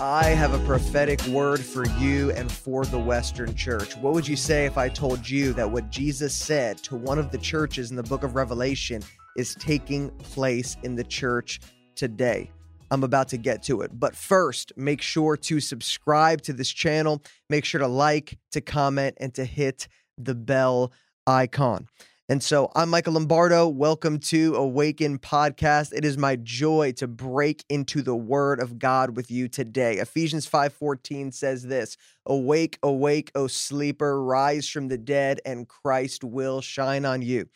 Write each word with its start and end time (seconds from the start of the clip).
I 0.00 0.34
have 0.34 0.52
a 0.52 0.58
prophetic 0.66 1.24
word 1.26 1.60
for 1.60 1.86
you 1.98 2.32
and 2.32 2.50
for 2.50 2.84
the 2.84 2.98
Western 2.98 3.54
church. 3.54 3.96
What 3.96 4.14
would 4.14 4.26
you 4.26 4.36
say 4.36 4.66
if 4.66 4.76
I 4.76 4.88
told 4.88 5.28
you 5.28 5.52
that 5.52 5.70
what 5.70 5.90
Jesus 5.90 6.34
said 6.34 6.78
to 6.78 6.96
one 6.96 7.18
of 7.18 7.30
the 7.30 7.38
churches 7.38 7.90
in 7.90 7.96
the 7.96 8.02
book 8.02 8.24
of 8.24 8.34
Revelation 8.34 9.02
is 9.36 9.54
taking 9.54 10.10
place 10.18 10.76
in 10.82 10.96
the 10.96 11.04
church 11.04 11.60
today? 11.94 12.50
I'm 12.92 13.04
about 13.04 13.28
to 13.28 13.38
get 13.38 13.62
to 13.64 13.80
it. 13.80 13.90
But 13.98 14.14
first, 14.14 14.70
make 14.76 15.00
sure 15.00 15.34
to 15.34 15.60
subscribe 15.60 16.42
to 16.42 16.52
this 16.52 16.68
channel. 16.68 17.22
Make 17.48 17.64
sure 17.64 17.78
to 17.78 17.86
like, 17.86 18.38
to 18.50 18.60
comment, 18.60 19.16
and 19.18 19.32
to 19.32 19.46
hit 19.46 19.88
the 20.18 20.34
bell 20.34 20.92
icon. 21.26 21.88
And 22.28 22.42
so 22.42 22.70
I'm 22.74 22.90
Michael 22.90 23.14
Lombardo. 23.14 23.66
Welcome 23.66 24.18
to 24.18 24.56
Awaken 24.56 25.18
Podcast. 25.18 25.94
It 25.94 26.04
is 26.04 26.18
my 26.18 26.36
joy 26.36 26.92
to 26.98 27.08
break 27.08 27.64
into 27.70 28.02
the 28.02 28.14
word 28.14 28.60
of 28.60 28.78
God 28.78 29.16
with 29.16 29.30
you 29.30 29.48
today. 29.48 29.96
Ephesians 29.96 30.46
5:14 30.46 31.32
says 31.32 31.62
this: 31.62 31.96
Awake, 32.26 32.78
awake, 32.82 33.32
O 33.34 33.46
sleeper, 33.46 34.22
rise 34.22 34.68
from 34.68 34.88
the 34.88 34.98
dead, 34.98 35.40
and 35.46 35.66
Christ 35.66 36.22
will 36.24 36.60
shine 36.60 37.06
on 37.06 37.22
you. 37.22 37.48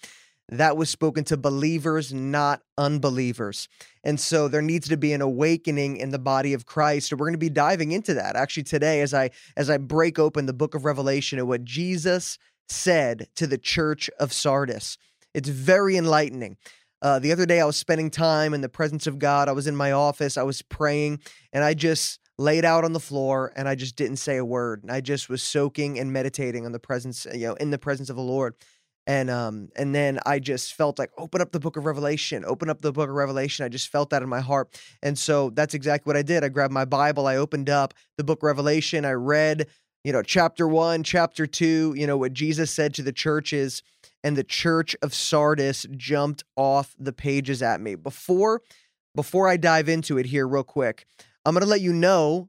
That 0.49 0.77
was 0.77 0.89
spoken 0.89 1.25
to 1.25 1.37
believers, 1.37 2.15
not 2.15 2.63
unbelievers. 2.79 3.69
And 4.05 4.21
so 4.21 4.47
there 4.47 4.63
needs 4.63 4.89
to 4.89 4.97
be 4.97 5.13
an 5.13 5.21
awakening 5.21 5.97
in 5.97 6.11
the 6.11 6.21
body 6.21 6.53
of 6.53 6.67
Christ. 6.67 7.11
And 7.11 7.21
we're 7.21 7.27
going 7.27 7.35
to 7.35 7.39
be 7.39 7.51
diving 7.51 7.91
into 7.91 8.15
that 8.15 8.37
actually 8.37 8.63
today 8.63 9.01
as 9.01 9.13
I 9.13 9.31
as 9.57 9.69
I 9.69 9.79
break 9.79 10.19
open 10.19 10.47
the 10.47 10.53
book 10.53 10.75
of 10.75 10.85
Revelation 10.85 11.39
and 11.41 11.49
what 11.49 11.65
Jesus 11.65 12.39
said 12.69 13.29
to 13.35 13.47
the 13.47 13.59
church 13.59 14.09
of 14.21 14.33
Sardis. 14.33 14.99
It's 15.35 15.49
very 15.49 15.97
enlightening. 15.97 16.57
Uh, 17.03 17.19
the 17.19 17.33
other 17.33 17.45
day, 17.45 17.61
I 17.61 17.67
was 17.67 17.77
spending 17.77 18.11
time 18.11 18.55
in 18.55 18.63
the 18.63 18.69
presence 18.69 19.07
of 19.07 19.19
God. 19.19 19.49
I 19.49 19.53
was 19.53 19.67
in 19.67 19.77
my 19.77 19.93
office, 19.93 20.39
I 20.39 20.45
was 20.45 20.63
praying, 20.63 21.21
and 21.53 21.63
I 21.63 21.75
just 21.75 22.21
laid 22.39 22.65
out 22.65 22.85
on 22.85 22.93
the 22.93 23.01
floor 23.01 23.53
and 23.57 23.69
I 23.69 23.75
just 23.75 23.97
didn't 23.97 24.19
say 24.19 24.37
a 24.37 24.45
word. 24.45 24.83
And 24.83 24.93
I 24.93 25.01
just 25.01 25.29
was 25.29 25.43
soaking 25.43 25.99
and 25.99 26.13
meditating 26.13 26.67
on 26.67 26.73
the 26.73 26.79
presence, 26.79 27.27
you 27.33 27.47
know, 27.47 27.55
in 27.55 27.71
the 27.71 27.79
presence 27.79 28.11
of 28.11 28.17
the 28.17 28.23
Lord. 28.23 28.55
And 29.07 29.31
um, 29.31 29.69
and 29.77 29.95
then 29.95 30.19
I 30.27 30.41
just 30.41 30.75
felt 30.75 30.99
like 30.99 31.11
open 31.17 31.41
up 31.41 31.53
the 31.53 31.61
book 31.61 31.77
of 31.77 31.87
Revelation, 31.87 32.45
open 32.45 32.69
up 32.69 32.81
the 32.81 32.93
book 32.93 33.09
of 33.09 33.15
Revelation. 33.15 33.65
I 33.65 33.69
just 33.69 33.89
felt 33.89 34.11
that 34.11 34.23
in 34.23 34.29
my 34.29 34.41
heart. 34.41 34.81
And 35.03 35.17
so 35.17 35.51
that's 35.51 35.75
exactly 35.75 36.11
what 36.11 36.17
I 36.17 36.23
did. 36.23 36.43
I 36.43 36.49
grabbed 36.49 36.73
my 36.73 36.85
Bible, 36.85 37.27
I 37.27 37.37
opened 37.37 37.71
up 37.71 37.95
the 38.17 38.25
book 38.25 38.43
Revelation, 38.43 39.05
I 39.05 39.13
read 39.13 39.69
you 40.07 40.13
know, 40.13 40.23
chapter 40.23 40.69
one, 40.69 41.03
chapter 41.03 41.49
two, 41.49 41.93
you 41.97 42.07
know, 42.07 42.17
what 42.17 42.33
Jesus 42.33 42.71
said 42.71 42.95
to 42.95 43.03
the 43.03 43.11
churches, 43.11 43.83
and 44.23 44.37
the 44.37 44.45
church 44.45 44.95
of 45.03 45.13
Sardis 45.13 45.85
jumped 45.97 46.45
off 46.55 46.95
the 46.97 47.13
pages 47.13 47.61
at 47.61 47.81
me. 47.81 47.97
Before 47.97 48.63
before 49.17 49.49
I 49.49 49.57
dive 49.57 49.89
into 49.89 50.17
it 50.17 50.27
here, 50.27 50.47
real 50.47 50.63
quick, 50.63 51.07
I'm 51.45 51.55
gonna 51.55 51.67
let 51.67 51.81
you 51.81 51.93
know 51.93 52.49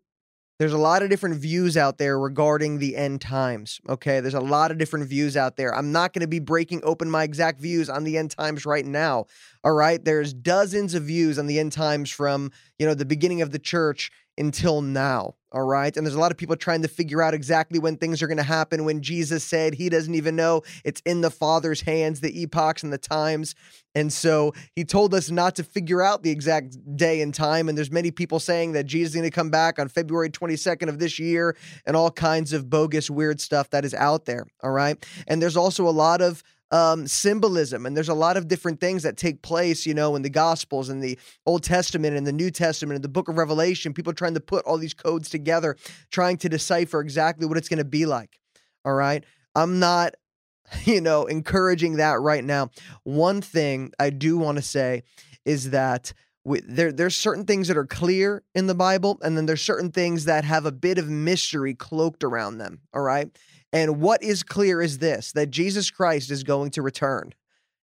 there's 0.59 0.73
a 0.73 0.77
lot 0.77 1.03
of 1.03 1.09
different 1.09 1.35
views 1.35 1.77
out 1.77 1.97
there 1.99 2.19
regarding 2.19 2.79
the 2.79 2.95
end 2.95 3.21
times. 3.21 3.79
Okay. 3.87 4.19
There's 4.19 4.33
a 4.33 4.39
lot 4.39 4.71
of 4.71 4.77
different 4.77 5.07
views 5.07 5.37
out 5.37 5.55
there. 5.55 5.73
I'm 5.73 5.91
not 5.91 6.13
going 6.13 6.21
to 6.21 6.27
be 6.27 6.39
breaking 6.39 6.81
open 6.83 7.11
my 7.11 7.23
exact 7.23 7.59
views 7.59 7.89
on 7.89 8.03
the 8.03 8.17
end 8.17 8.31
times 8.31 8.65
right 8.65 8.85
now. 8.85 9.25
All 9.63 9.73
right. 9.73 10.03
There's 10.03 10.33
dozens 10.33 10.95
of 10.95 11.03
views 11.03 11.37
on 11.37 11.45
the 11.45 11.59
end 11.59 11.73
times 11.73 12.09
from, 12.09 12.51
you 12.79 12.87
know, 12.87 12.95
the 12.95 13.05
beginning 13.05 13.41
of 13.41 13.51
the 13.51 13.59
church 13.59 14.11
until 14.37 14.81
now. 14.81 15.35
All 15.53 15.63
right. 15.63 15.95
And 15.95 16.05
there's 16.05 16.15
a 16.15 16.19
lot 16.19 16.31
of 16.31 16.37
people 16.37 16.57
trying 16.57 16.81
to 16.81 16.89
figure 16.89 17.21
out 17.21 17.33
exactly 17.33 17.79
when 17.79 17.95
things 17.95 18.21
are 18.21 18.27
going 18.27 18.37
to 18.37 18.43
happen. 18.43 18.83
When 18.83 19.01
Jesus 19.01 19.45
said 19.45 19.73
he 19.73 19.87
doesn't 19.87 20.13
even 20.13 20.35
know, 20.35 20.63
it's 20.83 21.01
in 21.05 21.21
the 21.21 21.31
Father's 21.31 21.81
hands, 21.81 22.19
the 22.19 22.43
epochs 22.43 22.83
and 22.83 22.91
the 22.91 22.97
times. 22.97 23.55
And 23.95 24.11
so 24.11 24.53
he 24.75 24.83
told 24.83 25.13
us 25.13 25.31
not 25.31 25.55
to 25.55 25.63
figure 25.63 26.01
out 26.01 26.21
the 26.21 26.31
exact 26.31 26.77
day 26.97 27.21
and 27.21 27.33
time. 27.33 27.69
And 27.69 27.77
there's 27.77 27.91
many 27.91 28.11
people 28.11 28.41
saying 28.41 28.73
that 28.73 28.85
Jesus 28.87 29.11
is 29.11 29.15
going 29.15 29.29
to 29.29 29.33
come 29.33 29.49
back 29.49 29.79
on 29.79 29.87
February 29.87 30.29
22nd 30.29 30.89
of 30.89 30.99
this 30.99 31.17
year 31.17 31.55
and 31.85 31.95
all 31.95 32.11
kinds 32.11 32.51
of 32.51 32.69
bogus, 32.69 33.09
weird 33.09 33.39
stuff 33.39 33.69
that 33.69 33.85
is 33.85 33.93
out 33.93 34.25
there. 34.25 34.47
All 34.61 34.71
right. 34.71 35.03
And 35.27 35.41
there's 35.41 35.57
also 35.57 35.87
a 35.87 35.91
lot 35.91 36.21
of 36.21 36.43
um, 36.71 37.07
symbolism. 37.07 37.85
And 37.85 37.95
there's 37.95 38.09
a 38.09 38.13
lot 38.13 38.37
of 38.37 38.47
different 38.47 38.79
things 38.79 39.03
that 39.03 39.17
take 39.17 39.41
place, 39.41 39.85
you 39.85 39.93
know, 39.93 40.15
in 40.15 40.21
the 40.21 40.29
Gospels 40.29 40.89
and 40.89 41.01
the 41.01 41.17
Old 41.45 41.63
Testament 41.63 42.17
and 42.17 42.27
the 42.27 42.33
New 42.33 42.51
Testament 42.51 42.95
and 42.95 43.03
the 43.03 43.09
book 43.09 43.29
of 43.29 43.37
Revelation. 43.37 43.93
People 43.93 44.13
trying 44.13 44.33
to 44.33 44.39
put 44.39 44.65
all 44.65 44.77
these 44.77 44.93
codes 44.93 45.29
together, 45.29 45.77
trying 46.11 46.37
to 46.37 46.49
decipher 46.49 46.99
exactly 46.99 47.45
what 47.45 47.57
it's 47.57 47.69
going 47.69 47.77
to 47.77 47.85
be 47.85 48.05
like. 48.05 48.39
All 48.85 48.93
right. 48.93 49.23
I'm 49.55 49.79
not, 49.79 50.15
you 50.83 51.01
know, 51.01 51.25
encouraging 51.25 51.97
that 51.97 52.19
right 52.19 52.43
now. 52.43 52.69
One 53.03 53.41
thing 53.41 53.91
I 53.99 54.09
do 54.09 54.37
want 54.37 54.57
to 54.57 54.63
say 54.63 55.03
is 55.45 55.71
that. 55.71 56.13
We, 56.43 56.61
there, 56.61 56.93
there's 56.93 57.17
certain 57.17 57.43
things 57.43 57.67
that 57.67 57.75
are 57.75 57.85
clear 57.85 58.41
in 58.55 58.67
the 58.67 58.73
Bible, 58.73 59.19
and 59.21 59.35
then 59.35 59.47
there's 59.47 59.61
certain 59.61 59.91
things 59.91 60.23
that 60.23 60.45
have 60.45 60.65
a 60.65 60.71
bit 60.71 60.97
of 60.97 61.09
mystery 61.09 61.73
cloaked 61.73 62.23
around 62.23 62.57
them. 62.57 62.79
All 62.93 63.01
right. 63.01 63.29
And 63.73 63.99
what 63.99 64.23
is 64.23 64.43
clear 64.43 64.81
is 64.81 64.99
this 64.99 65.31
that 65.33 65.51
Jesus 65.51 65.91
Christ 65.91 66.31
is 66.31 66.43
going 66.43 66.71
to 66.71 66.81
return. 66.81 67.33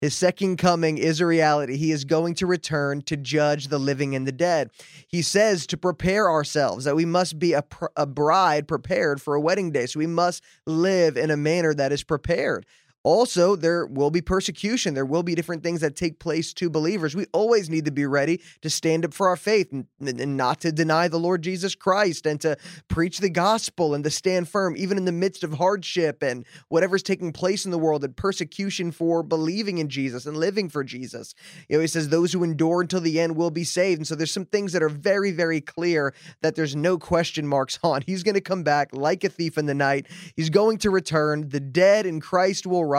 His 0.02 0.14
second 0.14 0.58
coming 0.58 0.98
is 0.98 1.22
a 1.22 1.26
reality. 1.26 1.78
He 1.78 1.92
is 1.92 2.04
going 2.04 2.36
to 2.36 2.46
return 2.46 3.02
to 3.04 3.16
judge 3.16 3.70
the 3.70 3.80
living 3.80 4.14
and 4.14 4.28
the 4.28 4.32
dead. 4.32 4.70
He 5.08 5.22
says 5.22 5.66
to 5.68 5.78
prepare 5.78 6.30
ourselves, 6.30 6.84
that 6.84 6.98
we 6.98 7.06
must 7.06 7.40
be 7.40 7.54
a, 7.54 7.62
pr- 7.62 7.86
a 7.96 8.06
bride 8.06 8.68
prepared 8.68 9.22
for 9.22 9.36
a 9.36 9.42
wedding 9.42 9.72
day. 9.72 9.86
So 9.86 10.00
we 10.00 10.08
must 10.08 10.44
live 10.68 11.16
in 11.18 11.32
a 11.32 11.38
manner 11.38 11.74
that 11.74 11.94
is 11.94 12.04
prepared. 12.04 12.66
Also, 13.06 13.56
there 13.56 13.86
will 13.86 14.10
be 14.10 14.20
persecution. 14.20 14.96
There 14.96 15.06
will 15.06 15.22
be 15.22 15.36
different 15.36 15.62
things 15.62 15.82
that 15.82 15.96
take 15.96 16.18
place 16.18 16.56
to 16.56 16.72
believers. 16.72 17.16
We 17.16 17.28
always 17.34 17.70
need 17.70 17.86
to 17.86 17.92
be 17.92 18.08
ready 18.08 18.42
to 18.64 18.70
stand 18.70 19.06
up 19.06 19.14
for 19.14 19.28
our 19.28 19.36
faith 19.36 19.72
and, 19.72 19.86
and, 20.02 20.36
not 20.36 20.62
to 20.62 20.72
deny 20.72 21.08
the 21.08 21.20
Lord 21.20 21.44
Jesus 21.44 21.76
Christ 21.76 22.26
and 22.26 22.42
to 22.42 22.58
preach 22.88 23.20
the 23.20 23.30
gospel 23.30 23.94
and 23.94 24.04
to 24.06 24.10
stand 24.10 24.50
firm, 24.50 24.76
even 24.76 24.98
in 24.98 25.06
the 25.06 25.12
midst 25.12 25.44
of 25.44 25.54
hardship 25.54 26.24
and 26.24 26.48
whatever's 26.70 27.04
taking 27.04 27.32
place 27.32 27.64
in 27.64 27.70
the 27.70 27.78
world 27.78 28.04
and 28.04 28.18
persecution 28.18 28.92
for 28.92 29.22
believing 29.22 29.78
in 29.78 29.88
Jesus 29.88 30.26
and 30.26 30.36
living 30.36 30.68
for 30.68 30.84
Jesus. 30.84 31.36
You 31.70 31.78
know, 31.78 31.82
he 31.82 31.88
says, 31.88 32.10
Those 32.10 32.34
who 32.34 32.44
endure 32.44 32.82
until 32.82 33.02
the 33.02 33.20
end 33.20 33.36
will 33.36 33.52
be 33.52 33.66
saved. 33.66 34.00
And 34.00 34.08
so 34.08 34.16
there's 34.16 34.32
some 34.32 34.46
things 34.46 34.74
that 34.74 34.82
are 34.82 34.90
very, 34.90 35.30
very 35.30 35.62
clear 35.62 36.16
that 36.42 36.56
there's 36.56 36.76
no 36.76 36.98
question 36.98 37.46
marks 37.46 37.78
on. 37.84 38.02
He's 38.02 38.24
going 38.24 38.34
to 38.34 38.42
come 38.42 38.64
back 38.64 38.90
like 38.94 39.24
a 39.24 39.30
thief 39.30 39.60
in 39.60 39.68
the 39.68 39.76
night. 39.76 40.08
He's 40.36 40.50
going 40.50 40.80
to 40.80 40.90
return. 40.90 41.50
The 41.50 41.60
dead 41.60 42.08
in 42.08 42.20
Christ 42.20 42.66
will 42.66 42.84
rise. 42.84 42.95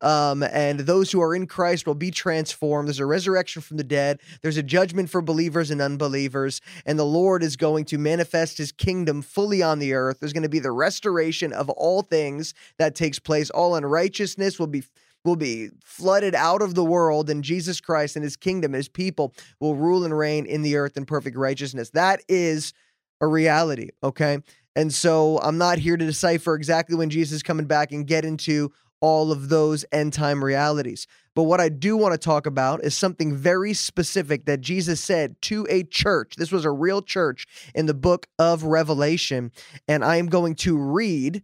Um, 0.00 0.42
and 0.42 0.80
those 0.80 1.10
who 1.10 1.20
are 1.20 1.34
in 1.34 1.46
Christ 1.46 1.86
will 1.86 1.94
be 1.94 2.10
transformed. 2.10 2.88
There's 2.88 3.00
a 3.00 3.06
resurrection 3.06 3.62
from 3.62 3.76
the 3.76 3.84
dead. 3.84 4.20
There's 4.42 4.56
a 4.56 4.62
judgment 4.62 5.10
for 5.10 5.22
believers 5.22 5.70
and 5.70 5.80
unbelievers. 5.80 6.60
And 6.86 6.98
the 6.98 7.04
Lord 7.04 7.42
is 7.42 7.56
going 7.56 7.84
to 7.86 7.98
manifest 7.98 8.58
his 8.58 8.72
kingdom 8.72 9.22
fully 9.22 9.62
on 9.62 9.78
the 9.78 9.94
earth. 9.94 10.20
There's 10.20 10.32
going 10.32 10.42
to 10.42 10.48
be 10.48 10.58
the 10.58 10.72
restoration 10.72 11.52
of 11.52 11.68
all 11.70 12.02
things 12.02 12.54
that 12.78 12.94
takes 12.94 13.18
place. 13.18 13.50
All 13.50 13.74
unrighteousness 13.74 14.58
will 14.58 14.66
be 14.66 14.82
will 15.24 15.36
be 15.36 15.70
flooded 15.84 16.34
out 16.34 16.62
of 16.62 16.74
the 16.74 16.84
world, 16.84 17.30
and 17.30 17.44
Jesus 17.44 17.80
Christ 17.80 18.16
and 18.16 18.24
his 18.24 18.36
kingdom, 18.36 18.72
his 18.72 18.88
people 18.88 19.32
will 19.60 19.76
rule 19.76 20.04
and 20.04 20.16
reign 20.16 20.46
in 20.46 20.62
the 20.62 20.76
earth 20.76 20.96
in 20.96 21.04
perfect 21.04 21.36
righteousness. 21.36 21.90
That 21.90 22.22
is 22.28 22.72
a 23.20 23.26
reality, 23.28 23.90
okay? 24.02 24.38
And 24.74 24.92
so 24.92 25.38
I'm 25.38 25.58
not 25.58 25.78
here 25.78 25.96
to 25.96 26.04
decipher 26.04 26.54
exactly 26.54 26.96
when 26.96 27.10
Jesus 27.10 27.36
is 27.36 27.42
coming 27.42 27.66
back 27.66 27.92
and 27.92 28.06
get 28.06 28.24
into 28.24 28.72
all 29.02 29.30
of 29.30 29.50
those 29.50 29.84
end 29.92 30.14
time 30.14 30.42
realities. 30.42 31.06
But 31.34 31.42
what 31.42 31.60
I 31.60 31.68
do 31.68 31.96
want 31.96 32.12
to 32.12 32.18
talk 32.18 32.46
about 32.46 32.84
is 32.84 32.96
something 32.96 33.34
very 33.34 33.74
specific 33.74 34.46
that 34.46 34.60
Jesus 34.60 35.00
said 35.00 35.36
to 35.42 35.66
a 35.68 35.82
church. 35.82 36.36
This 36.36 36.52
was 36.52 36.64
a 36.64 36.70
real 36.70 37.02
church 37.02 37.46
in 37.74 37.86
the 37.86 37.94
book 37.94 38.26
of 38.38 38.64
Revelation. 38.64 39.50
And 39.88 40.04
I 40.04 40.16
am 40.16 40.26
going 40.26 40.54
to 40.56 40.78
read 40.78 41.42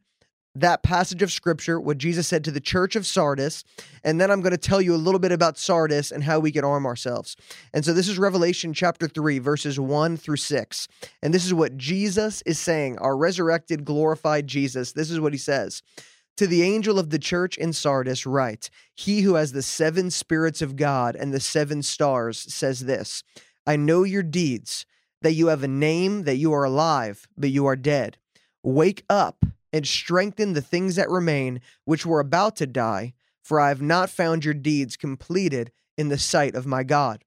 that 0.55 0.83
passage 0.83 1.23
of 1.23 1.33
scripture, 1.33 1.81
what 1.81 1.99
Jesus 1.99 2.27
said 2.27 2.45
to 2.45 2.51
the 2.51 2.61
church 2.61 2.97
of 2.97 3.07
Sardis. 3.07 3.65
And 4.05 4.21
then 4.21 4.31
I'm 4.31 4.41
going 4.41 4.53
to 4.53 4.59
tell 4.59 4.81
you 4.81 4.95
a 4.95 4.97
little 4.97 5.21
bit 5.21 5.33
about 5.33 5.59
Sardis 5.59 6.11
and 6.11 6.25
how 6.25 6.39
we 6.41 6.53
can 6.53 6.65
arm 6.65 6.87
ourselves. 6.87 7.37
And 7.73 7.85
so 7.85 7.93
this 7.93 8.09
is 8.09 8.19
Revelation 8.19 8.73
chapter 8.75 9.09
3, 9.09 9.39
verses 9.39 9.79
1 9.79 10.17
through 10.17 10.37
6. 10.37 10.89
And 11.23 11.33
this 11.33 11.45
is 11.45 11.55
what 11.55 11.77
Jesus 11.77 12.43
is 12.43 12.59
saying, 12.59 12.99
our 12.99 13.17
resurrected, 13.17 13.85
glorified 13.85 14.47
Jesus. 14.47 14.93
This 14.93 15.11
is 15.11 15.21
what 15.21 15.33
he 15.33 15.39
says. 15.39 15.83
To 16.39 16.47
the 16.47 16.63
angel 16.63 17.01
of 17.01 17.11
the 17.11 17.19
church 17.19 17.59
in 17.59 17.73
Sardis, 17.73 18.25
write 18.25 18.71
He 18.95 19.23
who 19.23 19.35
has 19.35 19.51
the 19.51 19.61
seven 19.61 20.09
spirits 20.09 20.63
of 20.63 20.77
God 20.77 21.17
and 21.17 21.35
the 21.35 21.41
seven 21.41 21.83
stars 21.83 22.39
says 22.39 22.85
this 22.85 23.25
I 23.67 23.75
know 23.75 24.05
your 24.05 24.23
deeds, 24.23 24.87
that 25.21 25.33
you 25.33 25.49
have 25.49 25.65
a 25.65 25.69
name, 25.69 26.23
that 26.23 26.37
you 26.37 26.53
are 26.53 26.63
alive, 26.63 27.27
but 27.37 27.51
you 27.51 27.67
are 27.67 27.75
dead. 27.75 28.19
Wake 28.63 29.05
up 29.11 29.45
and 29.73 29.85
strengthen 29.85 30.53
the 30.53 30.63
things 30.63 30.95
that 30.95 31.11
remain, 31.11 31.61
which 31.85 32.07
were 32.07 32.21
about 32.21 32.55
to 32.59 32.69
die, 32.69 33.15
for 33.43 33.59
I 33.59 33.71
have 33.71 33.83
not 33.83 34.09
found 34.09 34.45
your 34.45 34.55
deeds 34.55 34.97
completed 34.97 35.73
in 35.97 36.09
the 36.09 36.19
sight 36.19 36.55
of 36.55 36.67
my 36.67 36.85
God. 36.85 37.25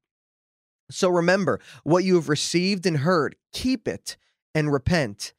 So 0.89 1.09
remember 1.09 1.59
what 1.83 2.05
you 2.05 2.15
have 2.15 2.29
received 2.29 2.85
and 2.85 2.99
heard, 2.99 3.35
keep 3.51 3.89
it 3.89 4.15
and 4.55 4.71
repent. 4.71 5.33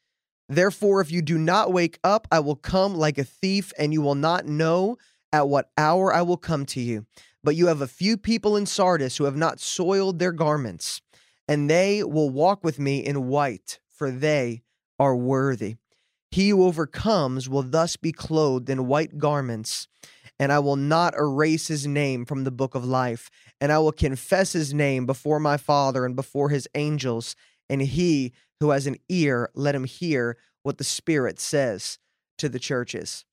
Therefore, 0.55 1.01
if 1.01 1.11
you 1.11 1.23
do 1.23 1.39
not 1.39 1.73
wake 1.73 1.99
up, 2.05 2.29
I 2.31 2.41
will 2.41 2.57
come 2.57 2.95
like 2.95 3.17
a 3.17 3.25
thief, 3.25 3.73
and 3.79 3.93
you 3.93 4.03
will 4.03 4.15
not 4.15 4.45
know 4.47 4.99
at 5.33 5.49
what 5.49 5.71
hour 5.79 6.13
I 6.13 6.21
will 6.21 6.37
come 6.37 6.67
to 6.67 6.81
you. 6.81 7.07
But 7.43 7.57
you 7.57 7.69
have 7.69 7.81
a 7.81 7.87
few 7.87 8.19
people 8.19 8.55
in 8.57 8.67
Sardis 8.67 9.17
who 9.17 9.25
have 9.25 9.37
not 9.37 9.61
soiled 9.61 10.19
their 10.19 10.31
garments, 10.31 11.01
and 11.49 11.71
they 11.71 12.05
will 12.05 12.29
walk 12.29 12.63
with 12.63 12.79
me 12.79 12.99
in 12.99 13.29
white, 13.29 13.81
for 13.89 14.11
they 14.11 14.63
are 14.99 15.17
worthy. 15.17 15.77
He 16.31 16.51
who 16.51 16.65
overcomes 16.65 17.49
will 17.49 17.63
thus 17.63 17.97
be 17.97 18.13
clothed 18.13 18.69
in 18.69 18.87
white 18.87 19.17
garments, 19.17 19.89
and 20.39 20.53
I 20.53 20.59
will 20.59 20.77
not 20.77 21.15
erase 21.15 21.69
his 21.69 21.87
name 21.87 22.27
from 22.27 22.45
the 22.45 22.51
book 22.51 22.75
of 22.75 22.85
life, 22.85 23.31
and 23.59 23.73
I 23.73 23.79
will 23.79 23.93
confess 23.93 24.53
his 24.53 24.75
name 24.75 25.07
before 25.07 25.41
my 25.41 25.57
Father 25.57 26.05
and 26.05 26.15
before 26.15 26.51
his 26.51 26.69
angels. 26.75 27.37
And 27.71 27.81
he 27.81 28.35
who 28.63 28.71
has 28.71 28.87
an 28.87 28.97
ear, 29.09 29.51
let 29.55 29.75
him 29.75 29.83
hear 29.83 30.39
what 30.63 30.79
the 30.79 30.85
Spirit 30.85 31.41
says 31.41 31.99
to 32.39 32.49
the 32.49 32.61
churches. 32.61 33.25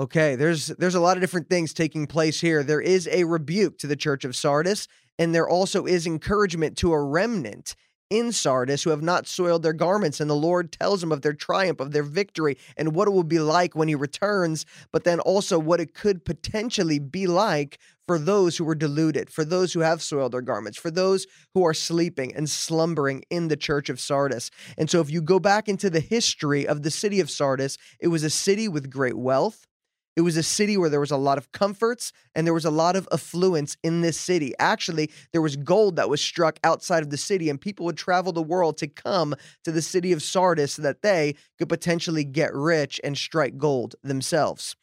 Okay, 0.00 0.34
there's 0.34 0.66
there's 0.66 0.96
a 0.96 1.00
lot 1.00 1.16
of 1.16 1.20
different 1.20 1.48
things 1.48 1.72
taking 1.72 2.08
place 2.08 2.40
here. 2.40 2.64
There 2.64 2.80
is 2.80 3.08
a 3.12 3.22
rebuke 3.22 3.78
to 3.78 3.86
the 3.86 3.94
church 3.94 4.24
of 4.24 4.34
Sardis, 4.34 4.88
and 5.20 5.32
there 5.32 5.48
also 5.48 5.86
is 5.86 6.04
encouragement 6.04 6.76
to 6.78 6.92
a 6.92 7.00
remnant 7.00 7.76
in 8.10 8.32
Sardis 8.32 8.82
who 8.82 8.90
have 8.90 9.02
not 9.02 9.26
soiled 9.26 9.62
their 9.62 9.72
garments, 9.72 10.20
and 10.20 10.30
the 10.30 10.34
Lord 10.34 10.72
tells 10.72 11.00
them 11.00 11.12
of 11.12 11.22
their 11.22 11.32
triumph, 11.32 11.80
of 11.80 11.92
their 11.92 12.02
victory, 12.02 12.56
and 12.76 12.94
what 12.94 13.08
it 13.08 13.12
will 13.12 13.24
be 13.24 13.38
like 13.38 13.74
when 13.74 13.88
He 13.88 13.94
returns, 13.94 14.64
but 14.92 15.04
then 15.04 15.20
also 15.20 15.58
what 15.58 15.80
it 15.80 15.94
could 15.94 16.24
potentially 16.24 16.98
be 16.98 17.26
like 17.26 17.78
for 18.06 18.18
those 18.18 18.56
who 18.56 18.64
were 18.64 18.74
deluded, 18.74 19.30
for 19.30 19.44
those 19.44 19.72
who 19.72 19.80
have 19.80 20.00
soiled 20.02 20.32
their 20.32 20.40
garments, 20.40 20.78
for 20.78 20.90
those 20.90 21.26
who 21.54 21.64
are 21.64 21.74
sleeping 21.74 22.34
and 22.34 22.48
slumbering 22.48 23.24
in 23.30 23.48
the 23.48 23.56
church 23.56 23.88
of 23.88 23.98
Sardis. 23.98 24.50
And 24.78 24.88
so, 24.88 25.00
if 25.00 25.10
you 25.10 25.20
go 25.20 25.40
back 25.40 25.68
into 25.68 25.90
the 25.90 26.00
history 26.00 26.66
of 26.66 26.82
the 26.82 26.90
city 26.90 27.20
of 27.20 27.30
Sardis, 27.30 27.78
it 27.98 28.08
was 28.08 28.22
a 28.22 28.30
city 28.30 28.68
with 28.68 28.90
great 28.90 29.16
wealth. 29.16 29.66
It 30.16 30.22
was 30.22 30.38
a 30.38 30.42
city 30.42 30.78
where 30.78 30.88
there 30.88 31.00
was 31.00 31.10
a 31.10 31.16
lot 31.18 31.36
of 31.36 31.52
comforts 31.52 32.12
and 32.34 32.46
there 32.46 32.54
was 32.54 32.64
a 32.64 32.70
lot 32.70 32.96
of 32.96 33.06
affluence 33.12 33.76
in 33.82 34.00
this 34.00 34.18
city. 34.18 34.54
Actually, 34.58 35.10
there 35.32 35.42
was 35.42 35.56
gold 35.56 35.96
that 35.96 36.08
was 36.08 36.22
struck 36.22 36.58
outside 36.64 37.02
of 37.02 37.10
the 37.10 37.18
city, 37.18 37.50
and 37.50 37.60
people 37.60 37.84
would 37.86 37.98
travel 37.98 38.32
the 38.32 38.42
world 38.42 38.78
to 38.78 38.88
come 38.88 39.34
to 39.64 39.70
the 39.70 39.82
city 39.82 40.12
of 40.12 40.22
Sardis 40.22 40.74
so 40.74 40.82
that 40.82 41.02
they 41.02 41.34
could 41.58 41.68
potentially 41.68 42.24
get 42.24 42.54
rich 42.54 42.98
and 43.04 43.16
strike 43.16 43.58
gold 43.58 43.94
themselves. 44.02 44.74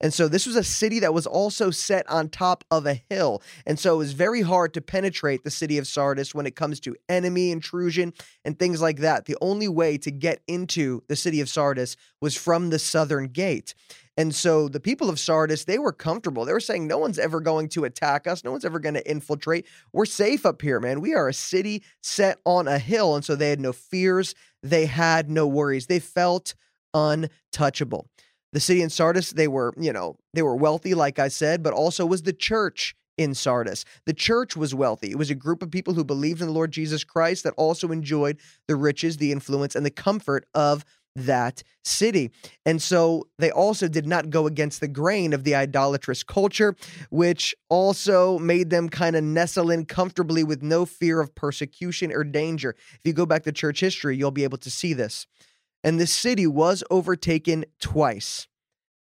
And 0.00 0.14
so 0.14 0.28
this 0.28 0.46
was 0.46 0.56
a 0.56 0.64
city 0.64 1.00
that 1.00 1.12
was 1.12 1.26
also 1.26 1.70
set 1.70 2.08
on 2.08 2.30
top 2.30 2.64
of 2.70 2.86
a 2.86 3.02
hill. 3.10 3.42
And 3.66 3.78
so 3.78 3.94
it 3.94 3.98
was 3.98 4.12
very 4.14 4.40
hard 4.40 4.72
to 4.74 4.80
penetrate 4.80 5.44
the 5.44 5.50
city 5.50 5.76
of 5.76 5.86
Sardis 5.86 6.34
when 6.34 6.46
it 6.46 6.56
comes 6.56 6.80
to 6.80 6.96
enemy 7.08 7.50
intrusion 7.50 8.14
and 8.44 8.58
things 8.58 8.80
like 8.80 8.98
that. 8.98 9.26
The 9.26 9.36
only 9.42 9.68
way 9.68 9.98
to 9.98 10.10
get 10.10 10.40
into 10.46 11.02
the 11.08 11.16
city 11.16 11.40
of 11.40 11.50
Sardis 11.50 11.96
was 12.20 12.34
from 12.34 12.70
the 12.70 12.78
southern 12.78 13.26
gate. 13.26 13.74
And 14.20 14.34
so 14.34 14.68
the 14.68 14.80
people 14.80 15.08
of 15.08 15.18
Sardis, 15.18 15.64
they 15.64 15.78
were 15.78 15.94
comfortable. 15.94 16.44
They 16.44 16.52
were 16.52 16.60
saying, 16.60 16.86
no 16.86 16.98
one's 16.98 17.18
ever 17.18 17.40
going 17.40 17.70
to 17.70 17.84
attack 17.84 18.26
us. 18.26 18.44
No 18.44 18.50
one's 18.50 18.66
ever 18.66 18.78
going 18.78 18.92
to 18.92 19.10
infiltrate. 19.10 19.66
We're 19.94 20.04
safe 20.04 20.44
up 20.44 20.60
here, 20.60 20.78
man. 20.78 21.00
We 21.00 21.14
are 21.14 21.26
a 21.26 21.32
city 21.32 21.82
set 22.02 22.38
on 22.44 22.68
a 22.68 22.78
hill. 22.78 23.14
And 23.14 23.24
so 23.24 23.34
they 23.34 23.48
had 23.48 23.60
no 23.60 23.72
fears. 23.72 24.34
They 24.62 24.84
had 24.84 25.30
no 25.30 25.46
worries. 25.46 25.86
They 25.86 26.00
felt 26.00 26.54
untouchable. 26.92 28.10
The 28.52 28.60
city 28.60 28.82
in 28.82 28.90
Sardis, 28.90 29.30
they 29.30 29.48
were, 29.48 29.72
you 29.80 29.90
know, 29.90 30.18
they 30.34 30.42
were 30.42 30.54
wealthy, 30.54 30.92
like 30.92 31.18
I 31.18 31.28
said, 31.28 31.62
but 31.62 31.72
also 31.72 32.04
was 32.04 32.20
the 32.20 32.34
church 32.34 32.94
in 33.16 33.34
Sardis. 33.34 33.86
The 34.04 34.12
church 34.12 34.54
was 34.54 34.74
wealthy. 34.74 35.12
It 35.12 35.18
was 35.18 35.30
a 35.30 35.34
group 35.34 35.62
of 35.62 35.70
people 35.70 35.94
who 35.94 36.04
believed 36.04 36.42
in 36.42 36.46
the 36.46 36.52
Lord 36.52 36.72
Jesus 36.72 37.04
Christ 37.04 37.44
that 37.44 37.54
also 37.56 37.90
enjoyed 37.90 38.38
the 38.68 38.76
riches, 38.76 39.16
the 39.16 39.32
influence, 39.32 39.74
and 39.74 39.86
the 39.86 39.90
comfort 39.90 40.44
of 40.54 40.84
that 41.16 41.62
city. 41.84 42.30
And 42.64 42.80
so 42.80 43.28
they 43.38 43.50
also 43.50 43.88
did 43.88 44.06
not 44.06 44.30
go 44.30 44.46
against 44.46 44.80
the 44.80 44.88
grain 44.88 45.32
of 45.32 45.44
the 45.44 45.54
idolatrous 45.54 46.22
culture, 46.22 46.76
which 47.10 47.54
also 47.68 48.38
made 48.38 48.70
them 48.70 48.88
kind 48.88 49.16
of 49.16 49.24
nestle 49.24 49.70
in 49.70 49.86
comfortably 49.86 50.44
with 50.44 50.62
no 50.62 50.86
fear 50.86 51.20
of 51.20 51.34
persecution 51.34 52.12
or 52.12 52.24
danger. 52.24 52.76
If 52.94 53.00
you 53.04 53.12
go 53.12 53.26
back 53.26 53.42
to 53.44 53.52
church 53.52 53.80
history, 53.80 54.16
you'll 54.16 54.30
be 54.30 54.44
able 54.44 54.58
to 54.58 54.70
see 54.70 54.92
this. 54.92 55.26
And 55.82 55.98
this 55.98 56.12
city 56.12 56.46
was 56.46 56.84
overtaken 56.90 57.64
twice. 57.80 58.46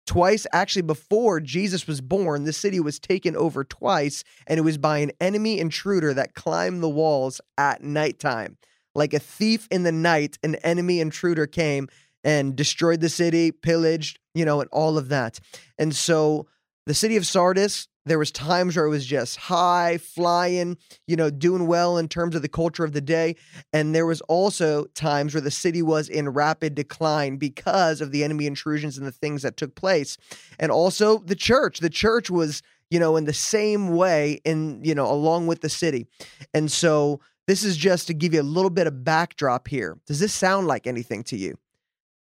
Twice, 0.05 0.47
actually, 0.51 0.81
before 0.81 1.39
Jesus 1.39 1.85
was 1.85 2.01
born, 2.01 2.43
the 2.43 2.53
city 2.53 2.79
was 2.79 2.99
taken 2.99 3.35
over 3.35 3.63
twice, 3.63 4.23
and 4.47 4.57
it 4.57 4.63
was 4.63 4.79
by 4.79 4.99
an 4.99 5.11
enemy 5.21 5.59
intruder 5.59 6.15
that 6.15 6.33
climbed 6.33 6.81
the 6.81 6.89
walls 6.89 7.39
at 7.59 7.83
nighttime. 7.83 8.57
Like 8.95 9.13
a 9.13 9.19
thief 9.19 9.67
in 9.71 9.83
the 9.83 9.91
night, 9.91 10.37
an 10.43 10.55
enemy 10.55 10.99
intruder 10.99 11.47
came 11.47 11.87
and 12.23 12.55
destroyed 12.55 13.01
the 13.01 13.09
city, 13.09 13.51
pillaged, 13.51 14.19
you 14.33 14.45
know, 14.45 14.61
and 14.61 14.69
all 14.71 14.97
of 14.97 15.09
that. 15.09 15.39
And 15.77 15.95
so 15.95 16.47
the 16.85 16.93
city 16.93 17.17
of 17.17 17.25
Sardis, 17.25 17.87
there 18.05 18.17
was 18.17 18.31
times 18.31 18.75
where 18.75 18.85
it 18.85 18.89
was 18.89 19.05
just 19.05 19.37
high 19.37 19.99
flying, 19.99 20.77
you 21.07 21.15
know, 21.15 21.29
doing 21.29 21.67
well 21.67 21.97
in 21.97 22.07
terms 22.07 22.35
of 22.35 22.41
the 22.41 22.49
culture 22.49 22.83
of 22.83 22.93
the 22.93 23.01
day, 23.01 23.35
and 23.71 23.93
there 23.93 24.07
was 24.07 24.21
also 24.21 24.85
times 24.95 25.33
where 25.33 25.41
the 25.41 25.51
city 25.51 25.83
was 25.83 26.09
in 26.09 26.27
rapid 26.29 26.73
decline 26.73 27.37
because 27.37 28.01
of 28.01 28.11
the 28.11 28.23
enemy 28.23 28.47
intrusions 28.47 28.97
and 28.97 29.05
the 29.05 29.11
things 29.11 29.43
that 29.43 29.57
took 29.57 29.75
place. 29.75 30.17
And 30.57 30.71
also 30.71 31.19
the 31.19 31.35
church, 31.35 31.79
the 31.79 31.89
church 31.89 32.31
was, 32.31 32.63
you 32.89 32.99
know, 32.99 33.15
in 33.15 33.25
the 33.25 33.33
same 33.33 33.89
way 33.95 34.41
in, 34.43 34.83
you 34.83 34.95
know, 34.95 35.11
along 35.11 35.45
with 35.45 35.61
the 35.61 35.69
city. 35.69 36.07
And 36.53 36.71
so 36.71 37.19
this 37.49 37.63
is 37.63 37.75
just 37.75 38.05
to 38.05 38.13
give 38.13 38.31
you 38.31 38.41
a 38.41 38.43
little 38.43 38.69
bit 38.69 38.85
of 38.85 39.03
backdrop 39.03 39.67
here. 39.67 39.97
Does 40.05 40.19
this 40.19 40.33
sound 40.33 40.67
like 40.67 40.85
anything 40.85 41.23
to 41.23 41.35
you? 41.35 41.57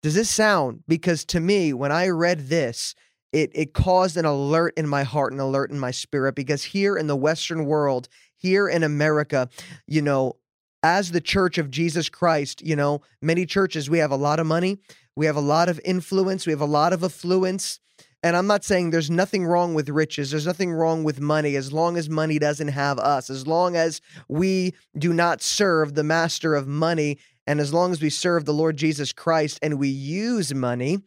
Does 0.02 0.16
this 0.16 0.30
sound? 0.30 0.84
Because 0.86 1.24
to 1.26 1.40
me, 1.40 1.72
when 1.72 1.94
I 1.94 2.10
read 2.10 2.50
this, 2.50 2.94
it 3.32 3.50
it 3.56 3.74
caused 3.74 4.18
an 4.18 4.26
alert 4.26 4.74
in 4.76 4.86
my 4.86 5.04
heart, 5.04 5.32
and 5.32 5.40
an 5.40 5.48
alert 5.48 5.72
in 5.72 5.80
my 5.80 5.92
spirit. 5.92 6.36
Because 6.36 6.66
here 6.66 6.98
in 6.98 7.08
the 7.08 7.16
Western 7.16 7.64
world, 7.66 8.10
here 8.36 8.68
in 8.68 8.84
America, 8.84 9.48
you 9.88 10.02
know, 10.02 10.36
as 10.84 11.12
the 11.12 11.22
Church 11.22 11.58
of 11.58 11.72
Jesus 11.72 12.10
Christ, 12.10 12.62
you 12.62 12.76
know, 12.76 13.02
many 13.22 13.46
churches 13.46 13.90
we 13.90 14.00
have 14.00 14.12
a 14.12 14.18
lot 14.18 14.42
of 14.42 14.46
money, 14.46 14.80
we 15.16 15.26
have 15.26 15.38
a 15.38 15.42
lot 15.42 15.70
of 15.70 15.80
influence, 15.86 16.46
we 16.46 16.52
have 16.52 16.60
a 16.60 16.66
lot 16.66 16.92
of 16.92 17.02
affluence. 17.02 17.80
And 18.24 18.38
I'm 18.38 18.48
not 18.48 18.64
saying 18.64 18.90
there's 18.90 19.12
nothing 19.12 19.46
wrong 19.46 19.74
with 19.74 19.90
riches. 19.90 20.32
There's 20.32 20.48
nothing 20.48 20.72
wrong 20.72 21.04
with 21.04 21.20
money 21.20 21.58
as 21.58 21.74
long 21.74 21.98
as 21.98 22.10
money 22.10 22.40
doesn't 22.40 22.70
have 22.70 22.98
us, 22.98 23.30
as 23.30 23.46
long 23.46 23.76
as 23.76 24.00
we 24.30 24.74
do 24.98 25.14
not 25.14 25.42
serve 25.42 25.94
the 25.94 26.06
master 26.06 26.56
of 26.56 26.66
money 26.66 27.20
and 27.46 27.60
as 27.60 27.74
long 27.74 27.92
as 27.92 28.02
we 28.02 28.10
serve 28.10 28.46
the 28.46 28.54
Lord 28.54 28.78
Jesus 28.78 29.12
Christ 29.12 29.60
and 29.62 29.78
we 29.78 29.90
use 29.90 30.54
money 30.54 31.00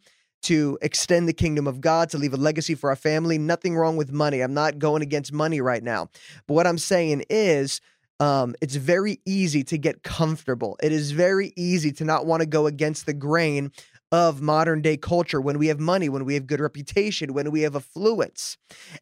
to 0.43 0.77
extend 0.83 1.27
the 1.27 1.33
kingdom 1.33 1.65
of 1.65 1.81
God, 1.81 2.11
to 2.11 2.17
leave 2.19 2.33
a 2.33 2.37
legacy 2.37 2.75
for 2.75 2.91
our 2.91 2.95
family, 2.95 3.39
nothing 3.39 3.75
wrong 3.75 3.97
with 3.97 4.11
money. 4.11 4.41
I'm 4.41 4.53
not 4.53 4.77
going 4.77 5.01
against 5.01 5.33
money 5.33 5.59
right 5.59 5.81
now. 5.81 6.09
But 6.47 6.53
what 6.53 6.67
I'm 6.67 6.77
saying 6.77 7.23
is, 7.31 7.81
um, 8.19 8.55
it's 8.61 8.75
very 8.75 9.19
easy 9.25 9.63
to 9.65 9.77
get 9.77 10.03
comfortable. 10.03 10.77
It 10.81 10.91
is 10.91 11.11
very 11.11 11.53
easy 11.55 11.91
to 11.93 12.05
not 12.05 12.25
want 12.25 12.41
to 12.41 12.47
go 12.47 12.67
against 12.67 13.05
the 13.05 13.13
grain 13.13 13.71
of 14.11 14.41
modern 14.41 14.81
day 14.81 14.95
culture 14.95 15.41
when 15.41 15.57
we 15.57 15.67
have 15.67 15.79
money, 15.79 16.07
when 16.07 16.23
we 16.23 16.33
have 16.35 16.47
good 16.47 16.61
reputation, 16.61 17.33
when 17.33 17.51
we 17.51 17.61
have 17.61 17.75
affluence. 17.75 18.57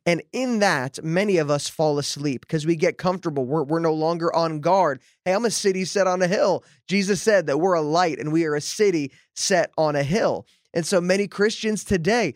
And 0.05 0.23
in 0.33 0.59
that, 0.59 1.03
many 1.03 1.37
of 1.37 1.49
us 1.49 1.69
fall 1.69 1.99
asleep 1.99 2.41
because 2.41 2.65
we 2.65 2.75
get 2.75 2.97
comfortable. 2.97 3.45
We're, 3.45 3.63
we're 3.63 3.79
no 3.79 3.93
longer 3.93 4.35
on 4.35 4.61
guard. 4.61 5.01
Hey, 5.23 5.33
I'm 5.33 5.45
a 5.45 5.51
city 5.51 5.85
set 5.85 6.07
on 6.07 6.21
a 6.21 6.27
hill. 6.27 6.63
Jesus 6.87 7.21
said 7.21 7.47
that 7.47 7.59
we're 7.59 7.73
a 7.73 7.81
light 7.81 8.19
and 8.19 8.33
we 8.33 8.45
are 8.45 8.55
a 8.55 8.61
city 8.61 9.11
set 9.35 9.71
on 9.77 9.95
a 9.95 10.03
hill. 10.03 10.47
And 10.73 10.85
so 10.85 10.99
many 10.99 11.27
Christians 11.27 11.83
today 11.83 12.33